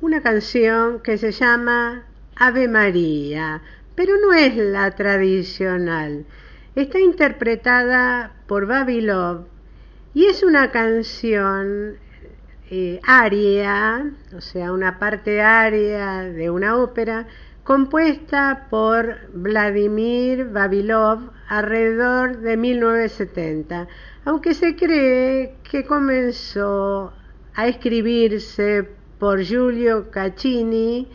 [0.00, 2.04] una canción que se llama
[2.36, 3.62] Ave María,
[3.94, 6.24] pero no es la tradicional.
[6.80, 9.44] Está interpretada por Babilov
[10.14, 11.98] y es una canción
[12.70, 17.26] eh, aria, o sea, una parte aria de una ópera
[17.64, 23.86] compuesta por Vladimir Babilov alrededor de 1970,
[24.24, 27.12] aunque se cree que comenzó
[27.56, 31.06] a escribirse por Giulio Caccini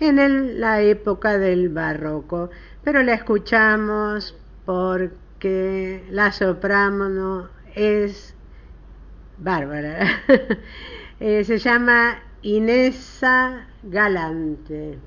[0.00, 2.48] en la época del barroco,
[2.82, 4.34] pero la escuchamos
[4.70, 8.34] porque la soprano es
[9.38, 10.06] bárbara.
[11.22, 14.98] Eh, se llama Inesa Galante.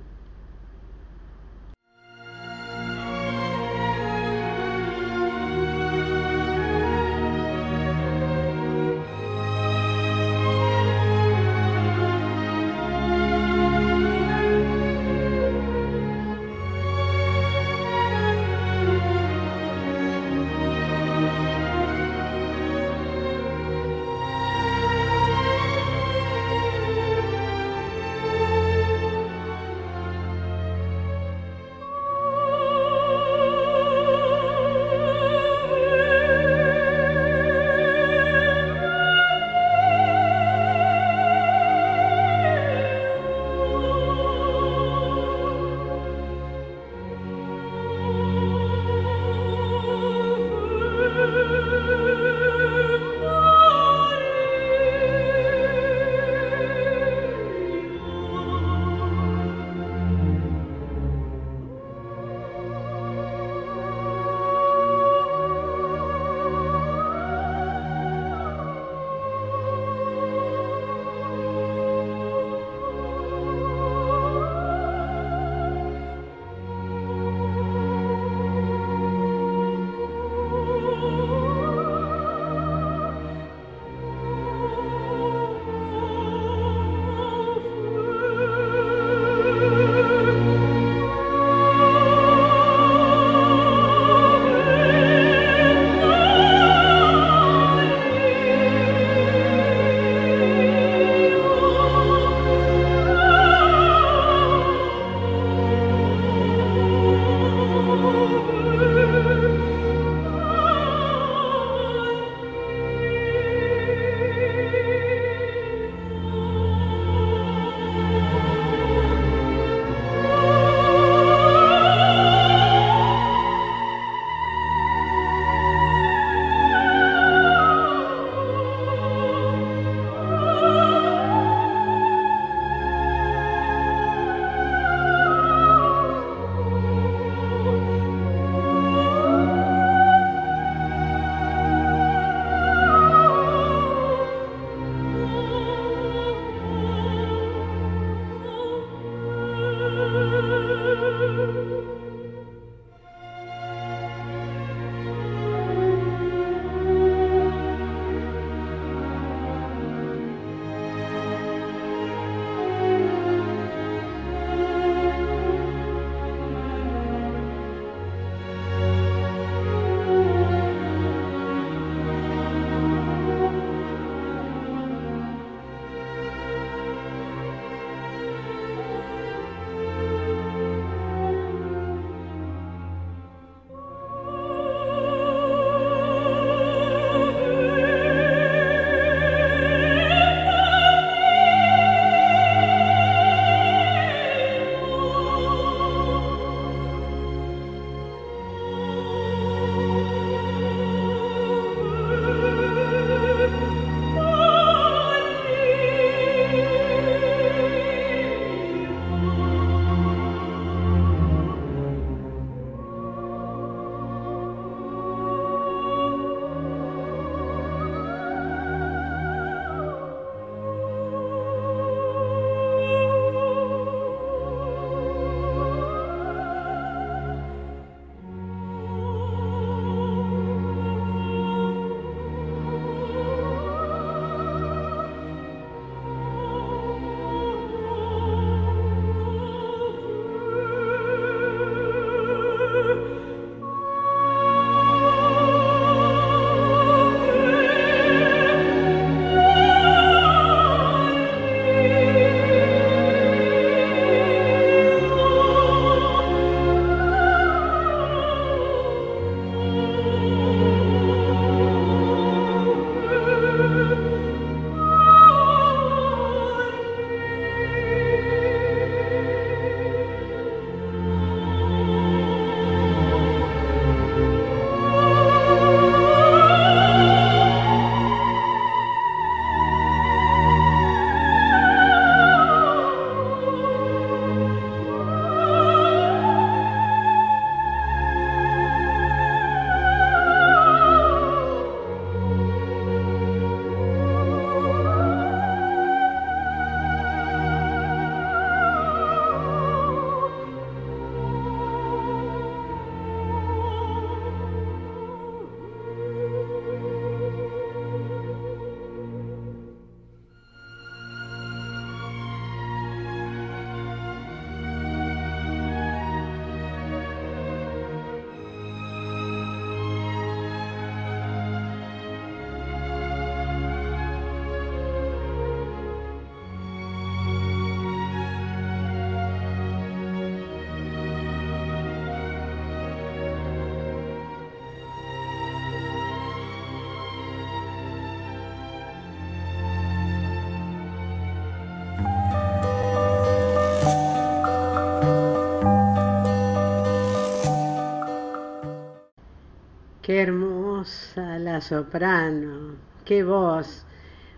[351.54, 353.86] La soprano, qué voz.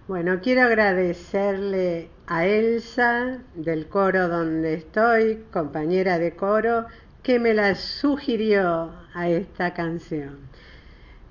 [0.05, 6.87] Bueno, quiero agradecerle a Elsa del coro donde estoy, compañera de coro,
[7.23, 10.39] que me la sugirió a esta canción.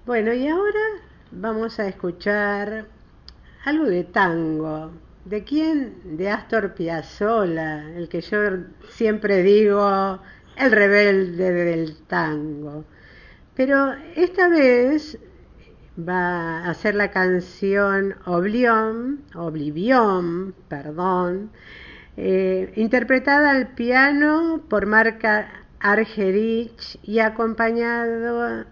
[0.07, 0.87] Bueno, y ahora
[1.31, 2.87] vamos a escuchar
[3.67, 4.91] algo de tango.
[5.27, 6.17] ¿De quién?
[6.17, 8.39] De Astor Piazzolla, el que yo
[8.89, 10.19] siempre digo,
[10.57, 12.87] el rebelde del tango.
[13.55, 15.19] Pero esta vez
[15.99, 21.51] va a hacer la canción Oblivion, Oblivion, perdón,
[22.17, 25.49] eh, interpretada al piano por Marca
[25.81, 28.65] Argerich y acompañado,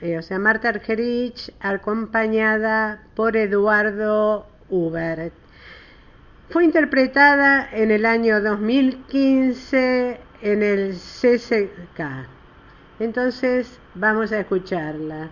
[0.00, 5.34] eh, o sea, Marta Argerich acompañada por Eduardo Hubert.
[6.50, 12.26] Fue interpretada en el año 2015 en el CCK.
[12.98, 15.30] Entonces vamos a escucharla.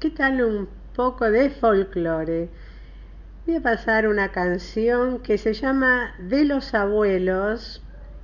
[0.00, 2.48] ¿Qué tal un poco de folclore?
[3.46, 7.82] Voy a pasar una canción que se llama De los abuelos,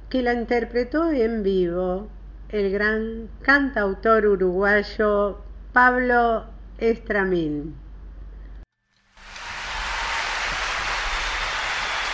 [0.09, 2.09] que la interpretó en vivo
[2.49, 5.41] el gran cantautor uruguayo
[5.75, 6.47] Pablo
[6.79, 7.75] Estramín.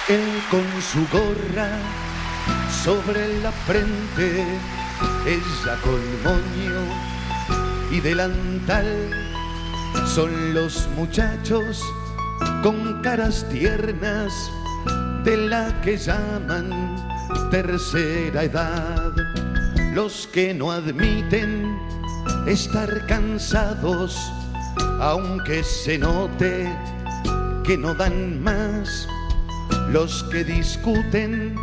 [0.09, 1.69] Él con su gorra
[2.71, 4.45] sobre la frente,
[5.27, 7.16] ella con moño
[7.91, 8.87] y delantal,
[10.07, 11.83] son los muchachos
[12.63, 14.33] con caras tiernas
[15.25, 16.97] de la que llaman
[17.51, 19.13] tercera edad,
[19.95, 21.79] los que no admiten
[22.47, 24.33] estar cansados,
[25.01, 26.73] aunque se note
[27.65, 29.09] que no dan más,
[29.91, 31.55] los que discuten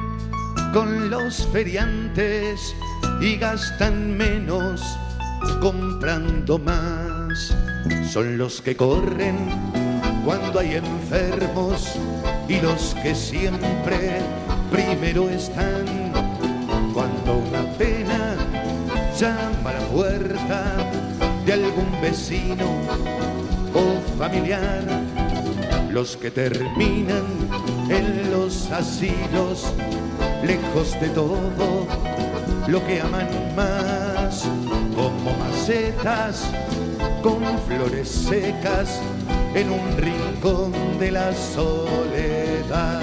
[0.74, 2.76] con los feriantes
[3.22, 4.82] y gastan menos
[5.64, 7.55] comprando más,
[8.11, 9.38] son los que corren
[10.26, 11.93] cuando hay enfermos
[12.49, 14.20] y los que siempre
[14.70, 15.86] primero están.
[16.93, 18.36] Cuando una pena
[19.18, 20.76] llama a la puerta
[21.45, 22.66] de algún vecino
[23.74, 24.84] o familiar,
[25.93, 27.24] los que terminan
[27.88, 29.74] en los asilos,
[30.45, 31.88] lejos de todo
[32.68, 34.45] lo que aman más,
[37.22, 38.99] con flores secas
[39.55, 43.01] en un rincón de la soledad.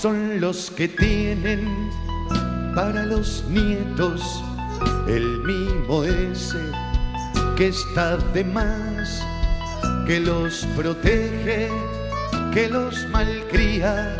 [0.00, 2.03] Son los que tienen
[2.74, 4.42] para los nietos
[5.06, 6.58] el mimo ese
[7.56, 9.22] que está de más,
[10.06, 11.70] que los protege,
[12.52, 14.16] que los malcría,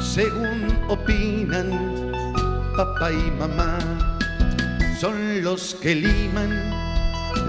[0.00, 2.10] según opinan
[2.76, 3.78] papá y mamá.
[5.00, 6.50] Son los que liman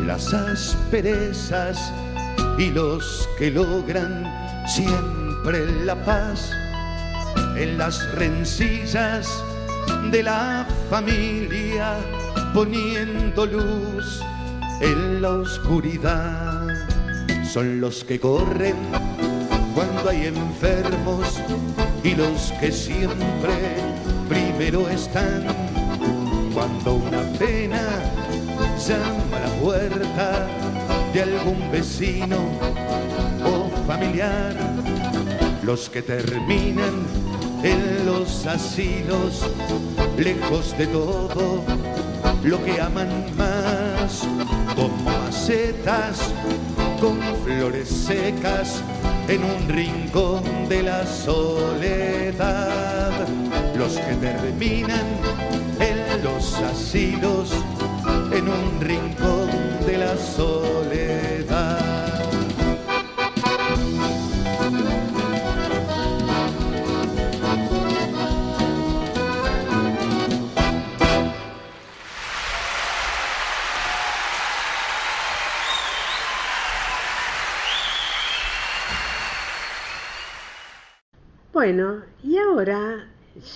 [0.06, 1.92] las asperezas
[2.60, 4.24] y los que logran
[4.68, 6.52] siempre la paz
[7.56, 9.44] en las rencillas
[10.12, 11.98] de la familia,
[12.54, 14.22] poniendo luz
[14.82, 16.68] en la oscuridad.
[17.44, 18.76] Son los que corren
[19.74, 21.42] cuando hay enfermos
[22.04, 23.78] y los que siempre
[24.28, 25.46] primero están.
[26.54, 27.82] Cuando una pena
[28.88, 30.48] llama a la puerta
[31.14, 32.38] de algún vecino
[33.46, 34.56] o familiar,
[35.64, 37.29] los que terminan
[37.64, 39.42] en los asilos,
[40.18, 41.64] lejos de todo
[42.44, 44.28] lo que aman más,
[44.76, 46.34] como macetas
[47.00, 48.82] con flores secas
[49.28, 52.48] en un rincón de la soledad,
[53.78, 55.06] los que terminan
[55.80, 57.52] en los asilos
[58.32, 59.50] en un rincón
[59.86, 61.39] de la soledad.
[81.72, 83.10] Bueno, y ahora,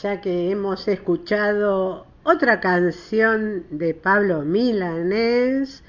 [0.03, 5.84] ya que hemos escuchado otra canción de Pablo Milanés,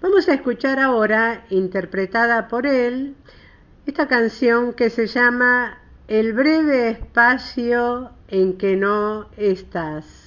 [0.00, 3.14] vamos a escuchar ahora, interpretada por él,
[3.84, 5.78] esta canción que se llama
[6.08, 10.26] El breve espacio en que no estás.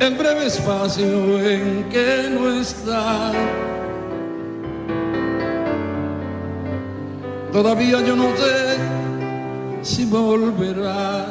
[0.00, 3.32] el breve espacio en que no está.
[7.52, 8.76] Todavía yo no sé
[9.82, 11.26] si volverá.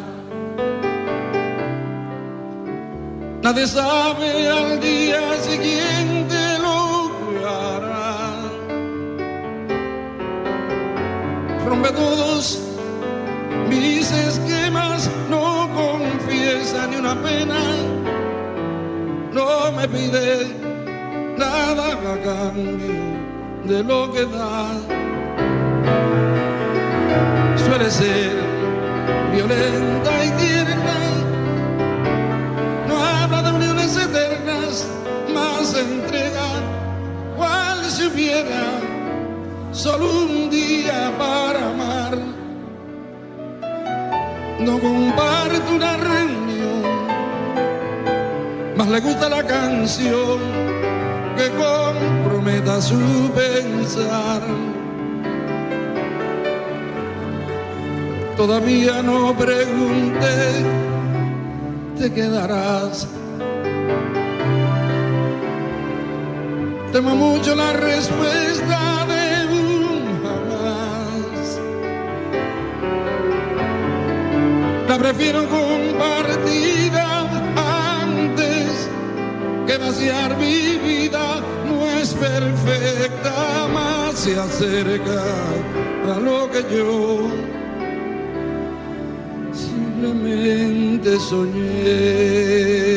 [3.42, 7.10] Nadie sabe al día siguiente lo
[7.48, 8.36] hará.
[11.66, 12.69] Rompe todos
[19.80, 20.48] me pide
[21.38, 23.00] nada a cambio
[23.64, 24.72] de lo que da.
[27.56, 28.36] Suele ser
[29.34, 31.00] violenta y tierna,
[32.90, 34.88] no habla de uniones eternas,
[35.34, 36.50] más entrega
[37.38, 38.66] cual si hubiera
[39.72, 42.18] solo un día para amar.
[44.60, 45.96] No comparte una
[48.90, 50.40] le gusta la canción
[51.38, 54.42] que comprometa su pensar.
[58.36, 60.28] Todavía no pregunte,
[62.00, 63.08] te quedarás.
[66.92, 71.60] Temo mucho la respuesta de un jamás.
[74.88, 75.89] La prefiero compartida
[79.80, 85.24] que vaciar mi vida no es perfecta, más se acerca
[86.14, 87.28] a lo que yo
[89.54, 92.89] simplemente soñé.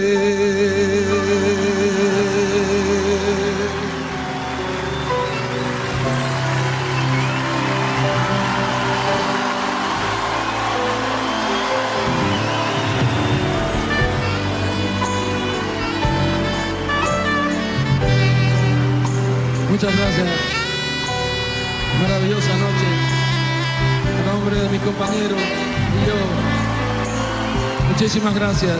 [19.72, 20.28] Muchas gracias.
[22.02, 22.88] Maravillosa noche.
[24.20, 26.14] A nombre de mi compañero y yo.
[27.88, 28.76] Muchísimas gracias.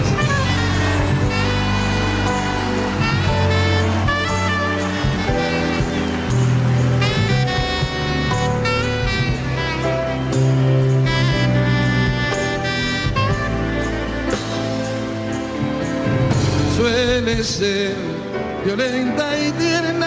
[16.77, 17.95] Suele ser
[18.67, 20.02] violenta y tierna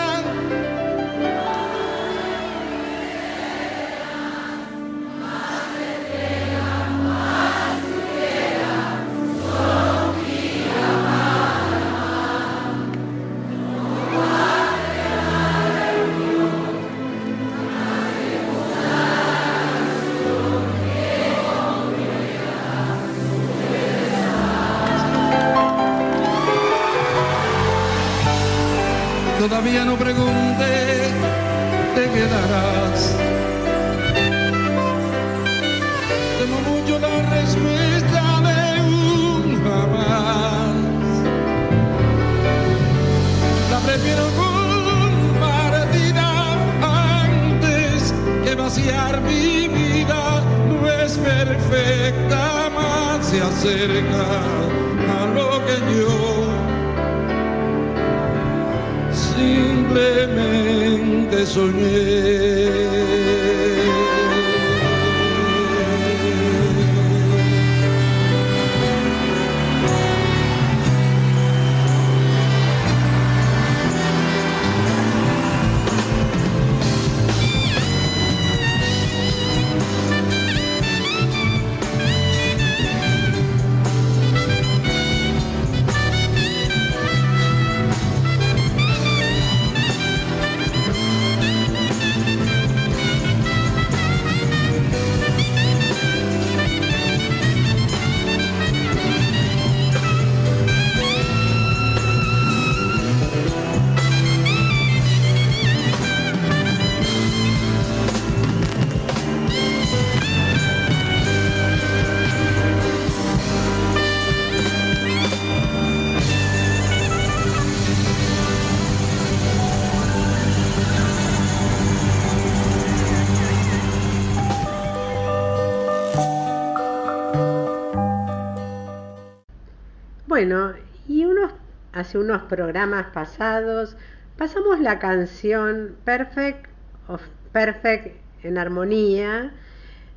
[132.16, 133.96] unos programas pasados
[134.38, 136.68] pasamos la canción Perfect
[137.08, 137.22] of
[137.52, 139.54] Perfect en armonía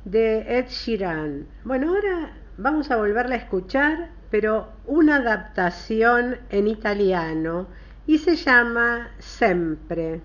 [0.05, 1.47] de Ed Sheeran.
[1.63, 7.67] Bueno, ahora vamos a volverla a escuchar, pero una adaptación en italiano
[8.05, 10.21] y se llama Sempre.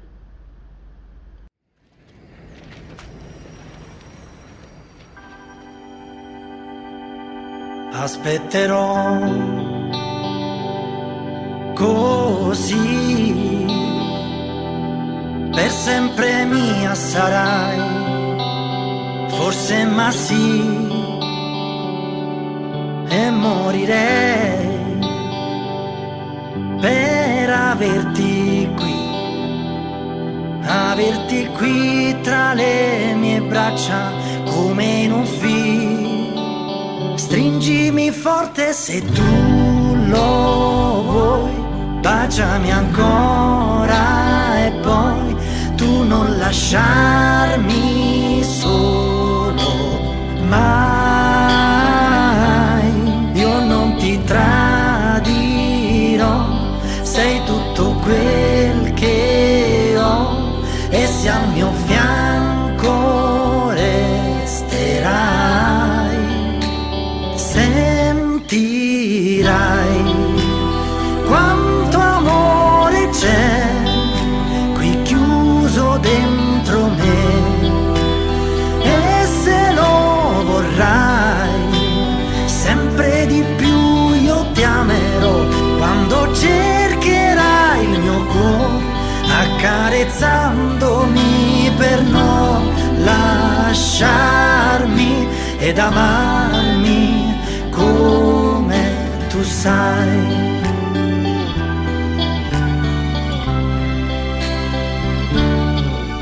[8.05, 9.64] aspetterò
[11.75, 13.67] così.
[15.53, 17.79] Per sempre mia sarai
[19.29, 20.93] forse ma sì.
[23.09, 24.99] E morirei
[26.81, 28.95] per averti qui
[30.67, 34.13] averti qui tra le mie braccia
[34.45, 37.17] come in un film.
[37.17, 41.64] Stringimi forte se tu lo vuoi,
[42.05, 45.35] baciami ancora e poi
[45.75, 47.83] tu non lasciarmi
[48.45, 50.03] solo
[50.47, 50.84] mai.
[93.95, 97.39] Lasciarmi ed amarmi
[97.71, 98.83] come
[99.29, 100.43] tu sai.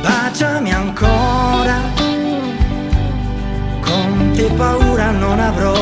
[0.02, 1.78] Baciami ancora,
[3.80, 5.74] con te paura non avrò,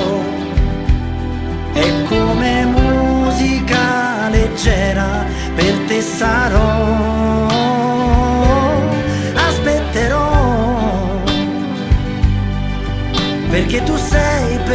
[1.72, 5.24] e come musica leggera
[5.56, 7.49] per te sarò.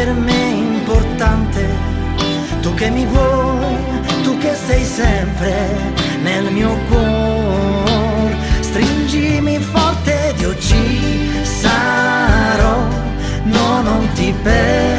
[0.06, 1.66] Per me importante,
[2.62, 3.76] tu che mi vuoi,
[4.22, 5.54] tu che sei sempre
[6.22, 12.88] nel mio cuore, stringimi forte Dio ci sarò,
[13.46, 14.95] no non ti perderò,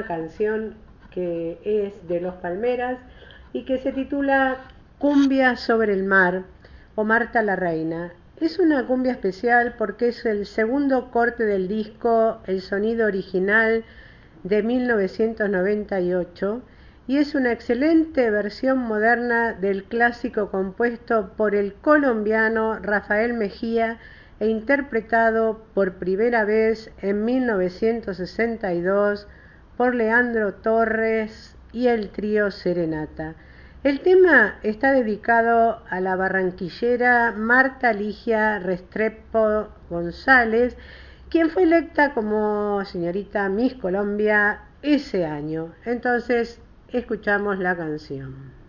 [0.00, 0.74] una canción
[1.10, 2.98] que es de Los Palmeras
[3.52, 4.56] y que se titula
[4.98, 6.44] Cumbia sobre el mar
[6.94, 8.12] o Marta la Reina.
[8.40, 13.84] Es una cumbia especial porque es el segundo corte del disco El sonido original
[14.42, 16.62] de 1998
[17.06, 23.98] y es una excelente versión moderna del clásico compuesto por el colombiano Rafael Mejía
[24.38, 29.26] e interpretado por primera vez en 1962
[29.80, 33.34] por Leandro Torres y el trío Serenata.
[33.82, 40.76] El tema está dedicado a la barranquillera Marta Ligia Restrepo González,
[41.30, 45.72] quien fue electa como señorita Miss Colombia ese año.
[45.86, 46.60] Entonces,
[46.92, 48.59] escuchamos la canción.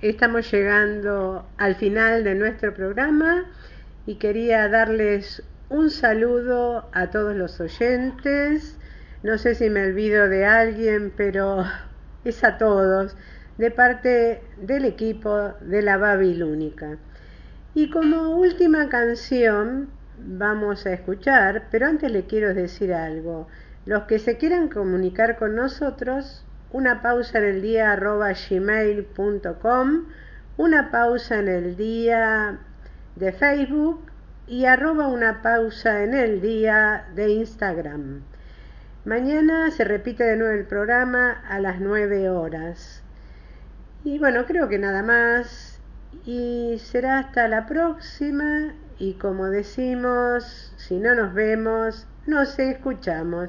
[0.00, 3.46] Estamos llegando al final de nuestro programa
[4.06, 8.78] y quería darles un saludo a todos los oyentes.
[9.22, 11.64] No sé si me olvido de alguien, pero
[12.24, 13.16] es a todos,
[13.58, 16.98] de parte del equipo de la Babilónica.
[17.74, 19.88] Y como última canción
[20.18, 23.48] vamos a escuchar, pero antes le quiero decir algo.
[23.84, 30.04] Los que se quieran comunicar con nosotros, una pausa en el día arroba gmail.com,
[30.56, 32.58] una pausa en el día
[33.16, 34.10] de Facebook
[34.46, 38.22] y arroba una pausa en el día de Instagram.
[39.04, 43.02] Mañana se repite de nuevo el programa a las 9 horas.
[44.04, 45.80] Y bueno, creo que nada más.
[46.26, 48.74] Y será hasta la próxima.
[48.98, 53.48] Y como decimos, si no nos vemos, nos escuchamos.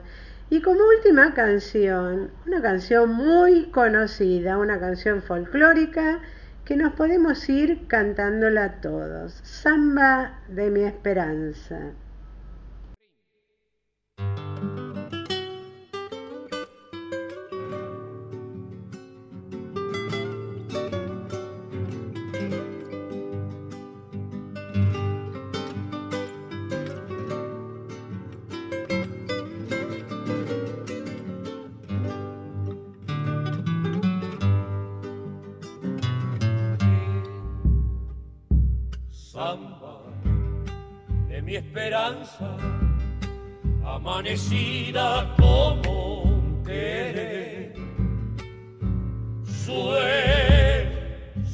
[0.51, 6.21] Y como última canción, una canción muy conocida, una canción folclórica
[6.65, 9.33] que nos podemos ir cantándola todos.
[9.43, 11.91] Samba de mi esperanza.
[43.85, 47.73] Amanecida como un querer.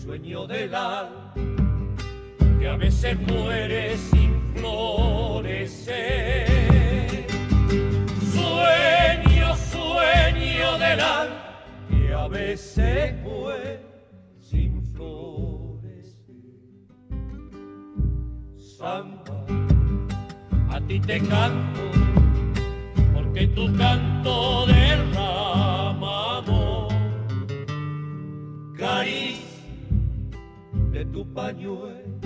[0.01, 1.33] Sueño, del alma
[2.59, 6.45] que a veces muere sin florecer.
[8.33, 13.81] Sueño, sueño del alma que a veces muere
[14.39, 15.15] sin florecer.
[18.81, 19.14] A
[20.87, 21.81] ti te canto,
[23.13, 26.89] porque tu canto derrama amor.
[28.77, 29.41] Caricia
[30.91, 32.19] de tu pañuelo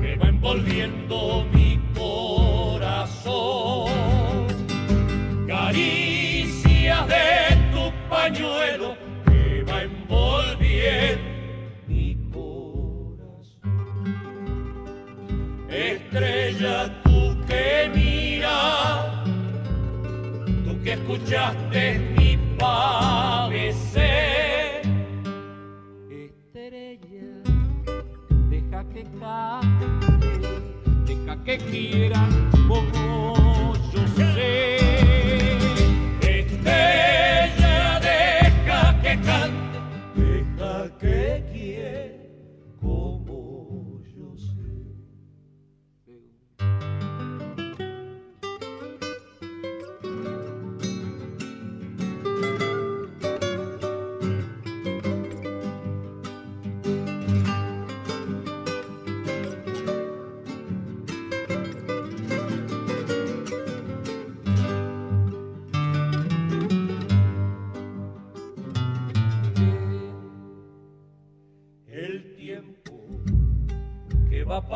[0.00, 3.90] que va envolviendo mi corazón.
[5.46, 8.51] Caricias de tu pañuelo
[20.92, 24.02] que escuchaste mi padecer.
[26.10, 27.42] Estrella,
[28.50, 29.86] deja que cante,
[31.06, 32.28] deja que quiera
[32.68, 34.76] como yo sé.
[36.20, 37.01] Estrella,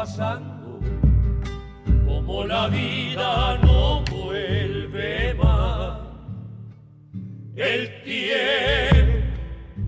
[0.07, 0.78] pasando,
[2.07, 5.99] como la vida no vuelve más.
[7.57, 9.27] El tiempo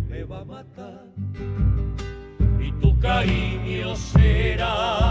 [0.09, 1.05] me va a matar
[2.59, 5.08] y tu cariño será.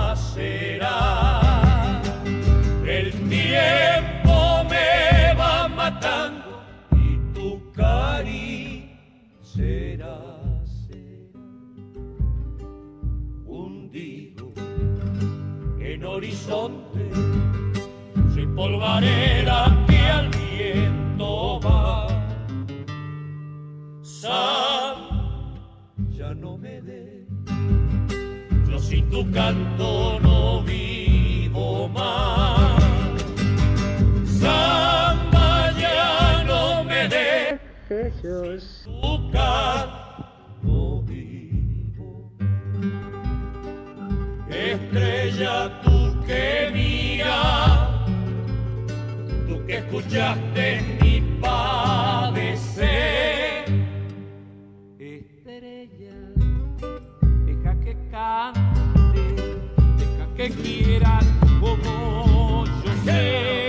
[16.47, 17.09] Horizonte,
[18.33, 22.07] soy polvareda que al viento va.
[24.01, 24.97] Sam,
[26.09, 27.27] ya no me dé,
[28.69, 32.81] yo sin tu canto no vivo más.
[34.25, 37.59] Samba ya no me dé,
[38.85, 42.31] tu canto vivo.
[44.49, 45.96] Estrella tú
[46.27, 48.05] que mira,
[49.47, 50.65] tú que escuchaste
[51.01, 52.85] mi padecer.
[54.99, 56.19] Estrella,
[57.45, 59.23] deja que cante,
[59.97, 61.19] deja que quiera
[61.61, 63.65] como yo sé.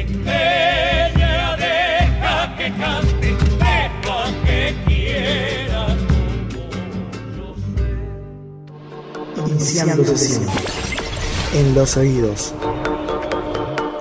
[0.00, 5.82] Estrella, deja que cante, deja que quiera
[9.46, 10.87] Iniciando sesión.
[11.54, 12.54] En los oídos.